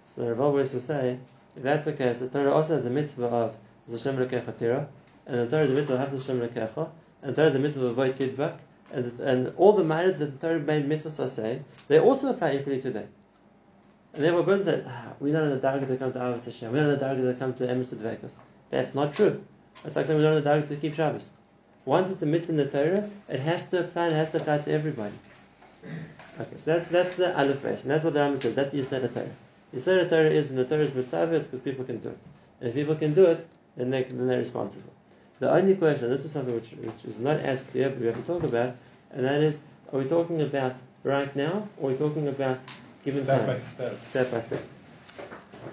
So 0.05 0.27
Rav 0.27 0.39
always 0.39 0.73
will 0.73 0.79
say, 0.79 1.19
if 1.55 1.63
that's 1.63 1.85
the 1.85 1.93
case, 1.93 2.19
the 2.19 2.27
Torah 2.27 2.53
also 2.53 2.73
has 2.73 2.85
a 2.85 2.89
mitzvah 2.89 3.27
of 3.27 3.55
Hashem 3.91 4.17
Lekecha 4.17 4.57
Tira, 4.57 4.87
and 5.25 5.39
the 5.39 5.47
Torah 5.47 5.63
is 5.63 5.71
a 5.71 5.73
mitzvah 5.73 6.01
of 6.01 6.11
Hashem 6.11 6.39
Lekecha, 6.39 6.89
and 7.21 7.31
the 7.31 7.35
Torah 7.35 7.49
is 7.49 7.55
a 7.55 7.59
mitzvah 7.59 7.85
of 7.85 7.91
Avoid 7.91 8.15
Tidbak, 8.15 8.57
it- 8.93 9.19
and 9.19 9.53
all 9.57 9.73
the 9.73 9.83
matters 9.83 10.17
that 10.17 10.39
the 10.39 10.47
Torah 10.47 10.59
made 10.59 10.87
mitzvahs 10.87 11.29
say, 11.29 11.61
they 11.87 11.99
also 11.99 12.29
apply 12.29 12.55
equally 12.55 12.81
today. 12.81 13.05
And 14.13 14.23
therefore, 14.23 14.43
person 14.43 14.65
said, 14.65 14.85
ah, 14.87 15.13
we 15.19 15.31
don't 15.31 15.49
know 15.49 15.57
the 15.57 15.67
dargah 15.67 15.87
to 15.87 15.97
come 15.97 16.11
to 16.13 16.19
Avos 16.19 16.45
Hashem, 16.45 16.71
we 16.71 16.79
don't 16.79 16.87
know 16.87 16.95
the 16.95 17.05
dargah 17.05 17.33
to 17.33 17.39
come 17.39 17.53
to 17.55 17.67
Emes 17.67 17.93
Dvekos. 17.93 18.31
That's 18.69 18.95
not 18.95 19.13
true. 19.13 19.43
It's 19.85 19.95
like 19.95 20.05
saying 20.05 20.17
we 20.17 20.23
don't 20.23 20.35
know 20.35 20.41
the 20.41 20.49
dargah 20.49 20.67
to 20.69 20.75
keep 20.75 20.95
Shabbos. 20.95 21.29
Once 21.85 22.09
it's 22.09 22.21
a 22.21 22.25
mitzvah 22.25 22.51
in 22.51 22.57
the 22.57 22.67
Torah, 22.67 23.09
it 23.29 23.39
has 23.39 23.65
to 23.69 23.79
apply, 23.79 24.07
it 24.07 24.13
has 24.13 24.31
to 24.31 24.37
apply 24.37 24.57
to 24.59 24.71
everybody. 24.71 25.13
Okay, 26.39 26.57
so 26.57 26.77
that's, 26.77 26.89
that's 26.89 27.15
the 27.15 27.37
Aleph 27.39 27.61
base, 27.63 27.83
and 27.83 27.91
that's 27.91 28.03
what 28.03 28.13
the 28.13 28.19
Rambam 28.19 28.41
says, 28.41 28.55
that's 28.55 28.71
the 28.71 28.79
Yisrael 28.79 29.13
Torah. 29.13 29.29
Yisrael 29.73 30.09
Torah 30.09 30.29
is, 30.29 30.49
and 30.49 30.59
the 30.59 30.65
Torah 30.65 30.81
is 30.81 30.95
mitzvah, 30.95 31.27
because 31.27 31.61
people 31.61 31.85
can 31.85 31.99
do 31.99 32.09
it. 32.09 32.19
And 32.59 32.69
if 32.69 32.75
people 32.75 32.95
can 32.95 33.13
do 33.13 33.25
it, 33.25 33.47
then, 33.75 33.89
they, 33.89 34.03
then 34.03 34.27
they're 34.27 34.39
responsible. 34.39 34.91
The 35.39 35.51
only 35.51 35.75
question, 35.75 36.09
this 36.09 36.25
is 36.25 36.31
something 36.31 36.55
which, 36.55 36.71
which 36.71 37.05
is 37.05 37.19
not 37.19 37.39
as 37.39 37.63
clear, 37.63 37.89
but 37.89 37.99
we 37.99 38.07
have 38.07 38.15
to 38.15 38.21
talk 38.23 38.43
about, 38.43 38.75
and 39.11 39.25
that 39.25 39.41
is, 39.41 39.61
are 39.93 39.99
we 39.99 40.05
talking 40.05 40.41
about 40.41 40.75
right 41.03 41.33
now, 41.35 41.67
or 41.77 41.89
are 41.89 41.93
we 41.93 41.97
talking 41.97 42.27
about 42.27 42.59
given 43.03 43.23
Step 43.23 43.39
time? 43.39 43.47
by 43.47 43.59
step. 43.59 44.05
step 44.05 44.31
by 44.31 44.39
step. 44.39 44.61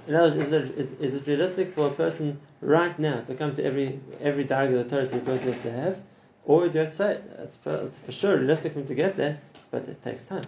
In 0.06 0.14
other 0.14 0.36
words, 0.36 0.48
is 0.48 0.52
it, 0.52 0.78
is, 0.78 0.92
is 1.00 1.14
it 1.14 1.26
realistic 1.26 1.72
for 1.72 1.86
a 1.86 1.90
person 1.90 2.38
right 2.60 2.98
now 2.98 3.20
to 3.22 3.34
come 3.34 3.54
to 3.56 3.64
every 3.64 4.00
every 4.20 4.44
darga 4.44 4.82
the 4.82 4.84
Torah 4.84 5.06
says 5.06 5.20
a 5.20 5.24
person 5.24 5.52
has 5.52 5.62
to 5.62 5.70
have, 5.72 5.98
or 6.44 6.68
do 6.68 6.74
you 6.74 6.80
have 6.80 6.90
to 6.90 6.96
say 6.96 7.20
it's 7.38 7.56
for, 7.56 7.74
it's 7.74 7.96
for 7.98 8.12
sure 8.12 8.36
realistic 8.36 8.74
for 8.74 8.80
him 8.80 8.86
to 8.88 8.94
get 8.94 9.16
there, 9.16 9.40
but 9.70 9.88
it 9.88 10.02
takes 10.04 10.24
time. 10.24 10.44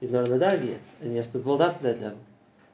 He's 0.00 0.10
not 0.10 0.24
the 0.24 0.38
darga 0.38 0.66
yet, 0.68 0.80
and 1.02 1.10
he 1.10 1.16
has 1.18 1.28
to 1.28 1.38
build 1.38 1.60
up 1.60 1.76
to 1.78 1.82
that 1.82 2.00
level. 2.00 2.18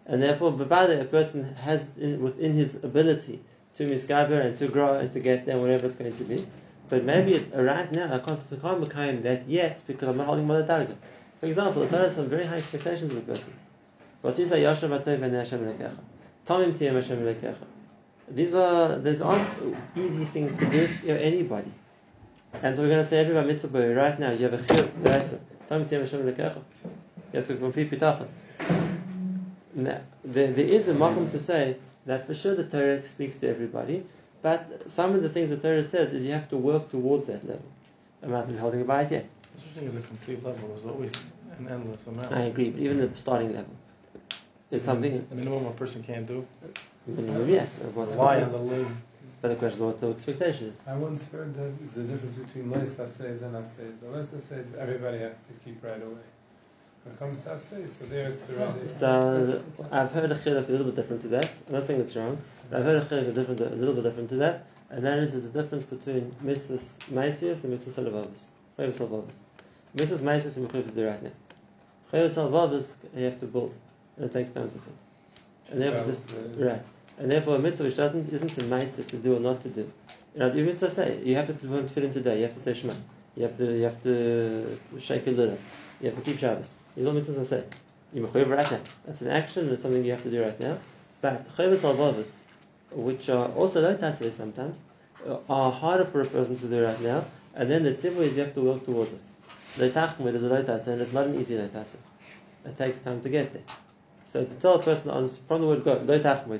And 0.06 0.22
therefore, 0.22 0.52
b'vada, 0.52 1.00
a 1.00 1.04
person 1.04 1.54
has 1.54 1.88
in, 1.98 2.22
within 2.22 2.52
his 2.52 2.76
ability 2.84 3.40
to 3.76 3.88
misgaber 3.88 4.44
and 4.44 4.56
to 4.58 4.68
grow 4.68 4.98
and 4.98 5.10
to 5.12 5.20
get 5.20 5.46
there, 5.46 5.58
whatever 5.58 5.86
it's 5.86 5.96
going 5.96 6.16
to 6.16 6.24
be. 6.24 6.44
But 6.90 7.04
maybe 7.04 7.34
it, 7.34 7.54
uh, 7.54 7.62
right 7.62 7.90
now 7.92 8.12
I 8.12 8.18
can't, 8.18 8.40
become 8.80 9.22
that 9.22 9.46
yet 9.48 9.80
because 9.86 10.08
I'm 10.08 10.16
not 10.16 10.26
holding 10.26 10.46
my 10.46 10.62
darga. 10.62 10.96
For 11.38 11.46
example, 11.46 11.82
the 11.82 11.88
Torah 11.88 12.02
has 12.04 12.16
some 12.16 12.28
very 12.28 12.44
high 12.44 12.56
expectations 12.56 13.12
of 13.12 13.18
a 13.18 13.20
person. 13.20 13.54
These 14.22 14.52
are 18.54 18.98
these 18.98 19.20
aren't 19.22 19.48
easy 19.96 20.24
things 20.26 20.56
to 20.58 20.66
do 20.66 20.86
for 20.86 21.12
anybody. 21.12 21.72
And 22.62 22.76
so 22.76 22.82
we're 22.82 22.88
going 22.88 23.02
to 23.02 23.08
say 23.08 23.18
every 23.18 23.42
mitzvah 23.44 23.94
right 23.94 24.18
now 24.18 24.32
you 24.32 24.48
have 24.48 24.54
a 24.54 24.58
chiyuv. 24.58 25.38
You 27.32 27.38
have 27.38 27.46
to 27.46 27.54
complete 27.56 27.90
pitachon. 27.90 28.26
There, 29.74 30.02
there 30.24 30.66
is 30.66 30.88
a 30.88 30.94
makom 30.94 31.30
to 31.30 31.38
say 31.38 31.76
that 32.06 32.26
for 32.26 32.34
sure 32.34 32.54
the 32.54 32.64
Torah 32.64 33.04
speaks 33.06 33.38
to 33.38 33.48
everybody, 33.48 34.04
but 34.42 34.90
some 34.90 35.14
of 35.14 35.22
the 35.22 35.28
things 35.28 35.50
the 35.50 35.56
Torah 35.56 35.84
says 35.84 36.12
is 36.12 36.24
you 36.24 36.32
have 36.32 36.48
to 36.50 36.56
work 36.56 36.90
towards 36.90 37.26
that 37.26 37.46
level. 37.46 37.64
I'm 38.22 38.30
not 38.30 38.50
holding 38.52 38.80
a 38.82 38.84
bite 38.84 39.10
yet. 39.12 39.26
Such 39.56 39.64
thing 39.74 39.86
as 39.86 39.96
a 39.96 40.00
complete 40.00 40.42
level. 40.44 40.68
There's 40.68 40.86
always 40.86 41.12
an 41.58 41.68
endless 41.68 42.06
amount. 42.06 42.32
I 42.32 42.42
agree, 42.42 42.70
but 42.70 42.80
even 42.80 42.98
the 42.98 43.10
starting 43.16 43.52
level 43.54 43.74
is 44.70 44.82
something 44.82 45.26
The 45.28 45.34
minimum 45.34 45.66
a 45.66 45.72
person 45.72 46.02
can't 46.02 46.26
do. 46.26 46.46
minimum, 47.06 47.48
yes. 47.48 47.78
of 47.80 47.96
what's 47.96 48.12
Rely 48.12 48.36
on 48.36 48.42
expected. 48.42 48.68
the 48.68 48.72
limb. 48.74 49.02
But 49.42 49.48
the 49.48 49.54
question 49.56 49.78
is 49.78 49.82
what 49.82 50.00
the 50.00 50.08
expectation 50.08 50.68
is. 50.68 50.76
I 50.86 50.94
once 50.96 51.26
heard 51.28 51.54
that 51.54 51.72
it's 51.84 51.96
a 51.96 52.02
difference 52.02 52.36
between 52.36 52.70
lois 52.70 52.94
says 52.96 53.40
and 53.42 53.56
assays. 53.56 53.98
The 54.00 54.10
lois 54.10 54.28
says 54.38 54.74
everybody 54.78 55.18
has 55.18 55.38
to 55.40 55.52
keep 55.64 55.82
right 55.82 56.00
away. 56.02 56.20
When 57.04 57.14
it 57.14 57.18
comes 57.18 57.40
to 57.40 57.52
assays, 57.52 57.98
so 57.98 58.04
there 58.04 58.28
it's 58.28 58.50
already. 58.50 58.86
So 58.88 59.62
I've 59.90 60.12
heard 60.12 60.30
a 60.32 60.34
chiluk 60.34 60.68
a 60.68 60.70
little 60.70 60.84
bit 60.84 60.96
different 60.96 61.22
to 61.22 61.28
that. 61.28 61.50
I'm 61.66 61.74
not 61.74 61.86
saying 61.86 62.00
it's 62.00 62.14
wrong. 62.14 62.36
I've 62.70 62.84
heard 62.84 62.96
a 62.96 63.06
chiluk 63.06 63.28
a, 63.28 63.32
different, 63.32 63.60
a 63.60 63.68
little 63.70 63.94
bit 63.94 64.04
different 64.04 64.28
to 64.30 64.36
that, 64.36 64.66
and 64.90 65.06
that 65.06 65.18
is 65.18 65.32
there's 65.32 65.46
a 65.46 65.48
difference 65.48 65.84
between 65.84 66.34
mitzvahs 66.44 66.92
maisius 67.10 67.64
and 67.64 67.72
mitzvahs 67.72 67.94
halavavas. 67.94 68.44
Chayvus 68.78 68.98
halavavas. 68.98 69.36
Mitzvahs 69.96 70.18
maisius 70.18 70.58
and 70.58 70.96
right 71.06 71.22
now. 71.22 71.30
Chayvus 72.12 72.34
halavavas 72.36 72.92
you 73.16 73.24
have 73.24 73.40
to 73.40 73.46
build, 73.46 73.74
and 74.18 74.26
it 74.26 74.32
takes 74.34 74.50
time 74.50 74.68
to 74.68 74.78
build. 74.78 74.98
And 75.70 75.80
therefore, 75.80 76.04
this, 76.04 76.26
right. 76.58 76.82
And 77.18 77.32
therefore, 77.32 77.56
a 77.56 77.58
mitzvah 77.60 77.84
which 77.84 77.96
doesn't 77.96 78.30
isn't 78.30 78.58
a 78.58 78.62
maisius 78.62 79.06
to 79.06 79.16
do 79.16 79.36
or 79.36 79.40
not 79.40 79.62
to 79.62 79.70
do. 79.70 79.90
You 80.34 80.40
know, 80.40 80.54
even 80.54 80.76
to 80.76 80.90
say 80.90 81.18
you 81.24 81.34
have 81.36 81.46
to 81.46 81.54
fit 81.88 82.04
in 82.04 82.12
today. 82.12 82.36
You 82.36 82.42
have 82.42 82.54
to 82.54 82.60
say 82.60 82.74
Shema. 82.74 82.92
You 83.36 83.44
have 83.44 83.56
to 83.56 83.74
you 83.74 83.84
have 83.84 84.02
to 84.02 84.78
shake 84.98 85.26
a 85.26 85.30
little. 85.30 85.58
You 86.02 86.10
have 86.10 86.18
to 86.18 86.22
keep 86.22 86.38
Shabbos. 86.38 86.74
Are 86.96 87.06
all 87.06 87.14
mitzvahs 87.14 87.46
say. 87.46 87.64
You 88.12 88.22
mechuyev 88.22 88.48
right 88.48 88.70
now. 88.70 88.80
That's 89.06 89.20
an 89.22 89.30
action. 89.30 89.68
That's 89.68 89.82
something 89.82 90.04
you 90.04 90.12
have 90.12 90.22
to 90.24 90.30
do 90.30 90.42
right 90.42 90.58
now. 90.58 90.78
But 91.20 91.44
chayvus 91.56 91.82
halvavus, 91.82 92.38
which 92.90 93.28
are 93.28 93.48
also 93.48 93.80
low 93.80 93.96
taseh 93.96 94.32
sometimes, 94.32 94.80
uh, 95.26 95.38
are 95.48 95.70
harder 95.70 96.04
for 96.06 96.22
a 96.22 96.26
person 96.26 96.58
to 96.58 96.66
do 96.66 96.84
right 96.84 97.00
now. 97.00 97.24
And 97.54 97.70
then 97.70 97.84
the 97.84 97.92
tzivah 97.92 98.18
is 98.18 98.36
you 98.36 98.42
have 98.42 98.54
to 98.54 98.62
work 98.62 98.84
towards 98.84 99.12
it. 99.12 99.20
The 99.76 99.90
tachmid 99.90 100.34
is 100.34 100.42
a 100.42 100.48
low 100.48 100.56
and 100.56 101.00
it's 101.00 101.12
not 101.12 101.26
an 101.26 101.38
easy 101.38 101.56
low. 101.56 101.68
It 102.64 102.78
takes 102.78 103.00
time 103.00 103.20
to 103.22 103.28
get 103.28 103.52
there. 103.52 103.62
So 104.24 104.44
to 104.44 104.54
tell 104.56 104.74
a 104.74 104.82
person 104.82 105.10
on, 105.10 105.28
from 105.28 105.60
the 105.60 105.66
word 105.66 105.84
go, 105.84 105.94
low 106.04 106.58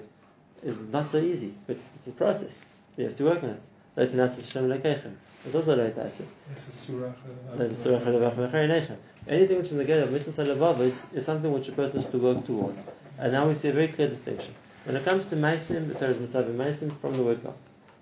is 0.62 0.80
not 0.82 1.08
so 1.08 1.18
easy, 1.18 1.54
but 1.66 1.76
it's 1.96 2.06
a 2.06 2.12
process. 2.12 2.64
You 2.96 3.04
have 3.04 3.16
to 3.16 3.24
work 3.24 3.42
on 3.42 3.50
it. 3.50 3.62
Lo 3.96 4.06
tinasis 4.06 4.52
Hashem. 4.52 5.18
It's 5.44 5.54
also 5.54 5.74
low 5.74 5.90
taseh. 5.90 6.26
It's 6.52 6.68
a 6.68 6.72
surah. 6.72 7.12
A 7.58 7.74
surah 7.74 7.98
Chalavach 7.98 8.36
Mechari 8.36 8.68
Nechem. 8.68 8.96
Anything 9.26 9.56
which 9.56 9.66
is 9.66 9.72
in 9.72 9.78
the 9.78 9.84
gate 9.84 10.02
of 10.02 10.12
mitzvah 10.12 10.44
Salavava 10.44 10.80
is, 10.80 11.06
is 11.14 11.24
something 11.24 11.50
which 11.50 11.68
a 11.68 11.72
person 11.72 12.00
has 12.02 12.10
to 12.10 12.18
work 12.18 12.44
towards. 12.44 12.78
And 13.18 13.32
now 13.32 13.48
we 13.48 13.54
see 13.54 13.68
a 13.68 13.72
very 13.72 13.88
clear 13.88 14.08
distinction. 14.08 14.54
When 14.84 14.96
it 14.96 15.04
comes 15.04 15.24
to 15.26 15.36
Maisim, 15.36 15.88
the 15.88 15.94
Torah 15.94 16.10
is 16.10 16.20
mitzvah 16.20 16.44
Maisim 16.44 16.98
from 17.00 17.14
the 17.14 17.22
word 17.22 17.42
God. 17.42 17.54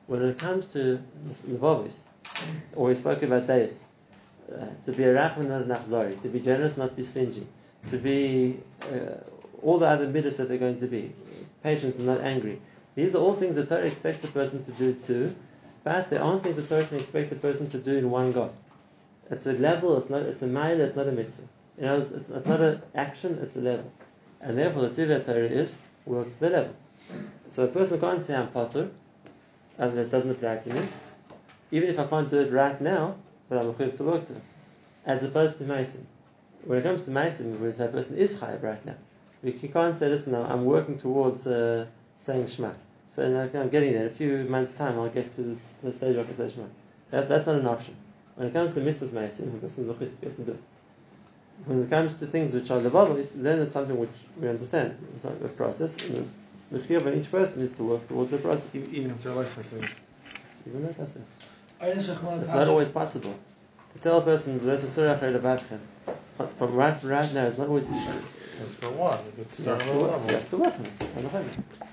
When 0.08 0.22
it 0.24 0.38
comes 0.38 0.66
to 0.68 1.00
Levavis, 1.48 2.00
or 2.74 2.88
we 2.88 2.94
spoke 2.94 3.22
about 3.22 3.46
Deis, 3.46 3.84
uh, 4.52 4.64
to 4.84 4.92
be 4.92 5.04
a 5.04 5.14
Rachman, 5.14 5.48
not 5.48 5.62
an 5.62 5.68
Achzari, 5.68 6.20
to 6.22 6.28
be 6.28 6.40
generous, 6.40 6.76
not 6.76 6.96
be 6.96 7.04
stingy, 7.04 7.46
to 7.90 7.98
be 7.98 8.58
uh, 8.92 9.20
all 9.62 9.78
the 9.78 9.86
other 9.86 10.08
midas 10.08 10.38
that 10.38 10.48
they're 10.48 10.58
going 10.58 10.80
to 10.80 10.86
be, 10.86 11.12
patient 11.62 11.96
and 11.96 12.06
not 12.06 12.20
angry. 12.20 12.60
These 12.94 13.14
are 13.14 13.18
all 13.18 13.34
things 13.34 13.56
the 13.56 13.66
Torah 13.66 13.86
expects 13.86 14.24
a 14.24 14.28
person 14.28 14.64
to 14.64 14.70
do 14.72 14.94
too, 14.94 15.34
but 15.88 16.10
there 16.10 16.22
aren't 16.22 16.42
things 16.42 16.56
the 16.56 16.62
Torah 16.64 16.84
can 16.84 16.98
expect 16.98 17.32
a 17.32 17.34
person 17.34 17.70
to 17.70 17.78
do 17.78 17.96
in 17.96 18.10
one 18.10 18.30
go. 18.30 18.50
It's 19.30 19.46
a 19.46 19.54
level, 19.54 19.96
it's 19.96 20.10
not 20.10 20.20
it's 20.20 20.42
a 20.42 20.46
mile, 20.46 20.78
it's 20.82 20.94
not 20.94 21.08
a 21.08 21.12
mitzvah. 21.12 21.48
You 21.78 21.84
know, 21.86 22.00
it's, 22.02 22.28
it's 22.28 22.46
not 22.46 22.60
an 22.60 22.82
action, 22.94 23.38
it's 23.42 23.56
a 23.56 23.60
level. 23.60 23.90
And 24.42 24.58
therefore 24.58 24.82
the 24.82 24.90
tzivah 24.90 25.24
Torah 25.24 25.46
is 25.46 25.78
work 26.04 26.28
the 26.40 26.50
level. 26.50 26.74
So 27.48 27.64
a 27.64 27.68
person 27.68 27.98
can't 27.98 28.22
say 28.22 28.36
I'm 28.36 28.48
potter, 28.48 28.90
and 29.78 29.96
that 29.96 30.10
doesn't 30.10 30.30
apply 30.30 30.56
to 30.58 30.74
me. 30.74 30.86
Even 31.70 31.88
if 31.88 31.98
I 31.98 32.04
can't 32.04 32.28
do 32.28 32.40
it 32.40 32.52
right 32.52 32.78
now, 32.82 33.16
but 33.48 33.56
I'm 33.56 33.70
equipped 33.70 33.96
to 33.96 34.04
work 34.04 34.26
to 34.26 34.34
it. 34.34 34.42
As 35.06 35.22
opposed 35.22 35.56
to 35.56 35.64
Mason. 35.64 36.06
When 36.64 36.80
it 36.80 36.82
comes 36.82 37.04
to 37.04 37.10
Mason, 37.10 37.58
where 37.62 37.70
a 37.70 37.88
person 37.88 38.18
is 38.18 38.36
chayav 38.36 38.62
right 38.62 38.84
now, 38.84 38.96
we 39.42 39.52
you 39.52 39.70
can't 39.70 39.96
say, 39.96 40.10
listen, 40.10 40.34
I'm 40.34 40.66
working 40.66 40.98
towards 40.98 41.46
uh, 41.46 41.86
saying 42.18 42.48
Shema. 42.48 42.72
So 43.08 43.26
like, 43.28 43.54
I'm 43.54 43.68
getting 43.68 43.92
there. 43.92 44.02
In 44.02 44.06
a 44.06 44.10
few 44.10 44.44
months' 44.44 44.74
time, 44.74 44.98
I'll 44.98 45.08
get 45.08 45.32
to 45.32 45.42
the, 45.42 45.56
the 45.82 45.92
stage 45.92 46.16
of 46.16 46.30
I 46.30 46.34
can 46.34 46.50
Shema. 46.50 46.64
That, 47.10 47.28
that's 47.28 47.46
not 47.46 47.56
an 47.56 47.66
option. 47.66 47.96
When 48.36 48.48
it 48.48 48.52
comes 48.52 48.74
to 48.74 48.80
mitzvahs 48.80 49.12
Mason, 49.12 49.52
the 49.52 49.66
person 49.66 49.88
is 49.88 49.96
mechit, 49.96 50.10
he 50.20 50.26
has 50.26 50.36
to 50.36 50.42
do 50.42 50.52
it. 50.52 50.62
When 51.64 51.82
it 51.82 51.90
comes 51.90 52.14
to 52.18 52.26
things 52.26 52.54
which 52.54 52.70
are 52.70 52.80
levavis, 52.80 53.32
then 53.34 53.60
it's 53.60 53.72
something 53.72 53.98
which 53.98 54.10
we 54.40 54.48
understand. 54.48 54.96
It's 55.14 55.24
like 55.24 55.40
a 55.44 55.48
process. 55.48 56.08
And 56.08 56.30
the 56.70 56.78
chiyuv 56.78 57.06
on 57.06 57.18
each 57.18 57.30
person 57.30 57.62
is 57.62 57.72
to 57.72 57.84
work 57.84 58.06
towards 58.08 58.30
the 58.30 58.38
process. 58.38 58.68
Even 58.74 59.10
if 59.10 59.22
their 59.22 59.32
license 59.32 59.72
is. 59.72 59.90
Even 60.68 60.82
that 60.82 60.96
process. 60.96 61.30
Ayah 61.82 62.00
Sheikh 62.00 62.22
It's 62.22 62.48
not 62.48 62.68
always 62.68 62.88
possible. 62.88 63.34
To 63.94 63.98
tell 64.00 64.18
a 64.18 64.22
person, 64.22 64.64
"There's 64.64 64.84
a 64.84 64.88
surah 64.88 65.16
Levatchem," 65.16 65.78
from 66.58 66.74
right 66.74 67.02
right 67.02 67.34
now, 67.34 67.46
it's 67.46 67.58
not 67.58 67.68
always 67.68 67.90
easy. 67.90 68.10
It's 68.62 68.74
for 68.74 68.86
a 68.86 68.90
while. 68.90 69.20
It's 69.38 69.58
You 69.58 69.64
start 69.64 69.82
a 69.82 69.84
to 69.86 69.92
low 69.92 70.26
you 70.26 70.34
have 70.34 70.50
to 70.50 70.56
work 70.56 70.74
on 70.74 71.44
it. 71.44 71.87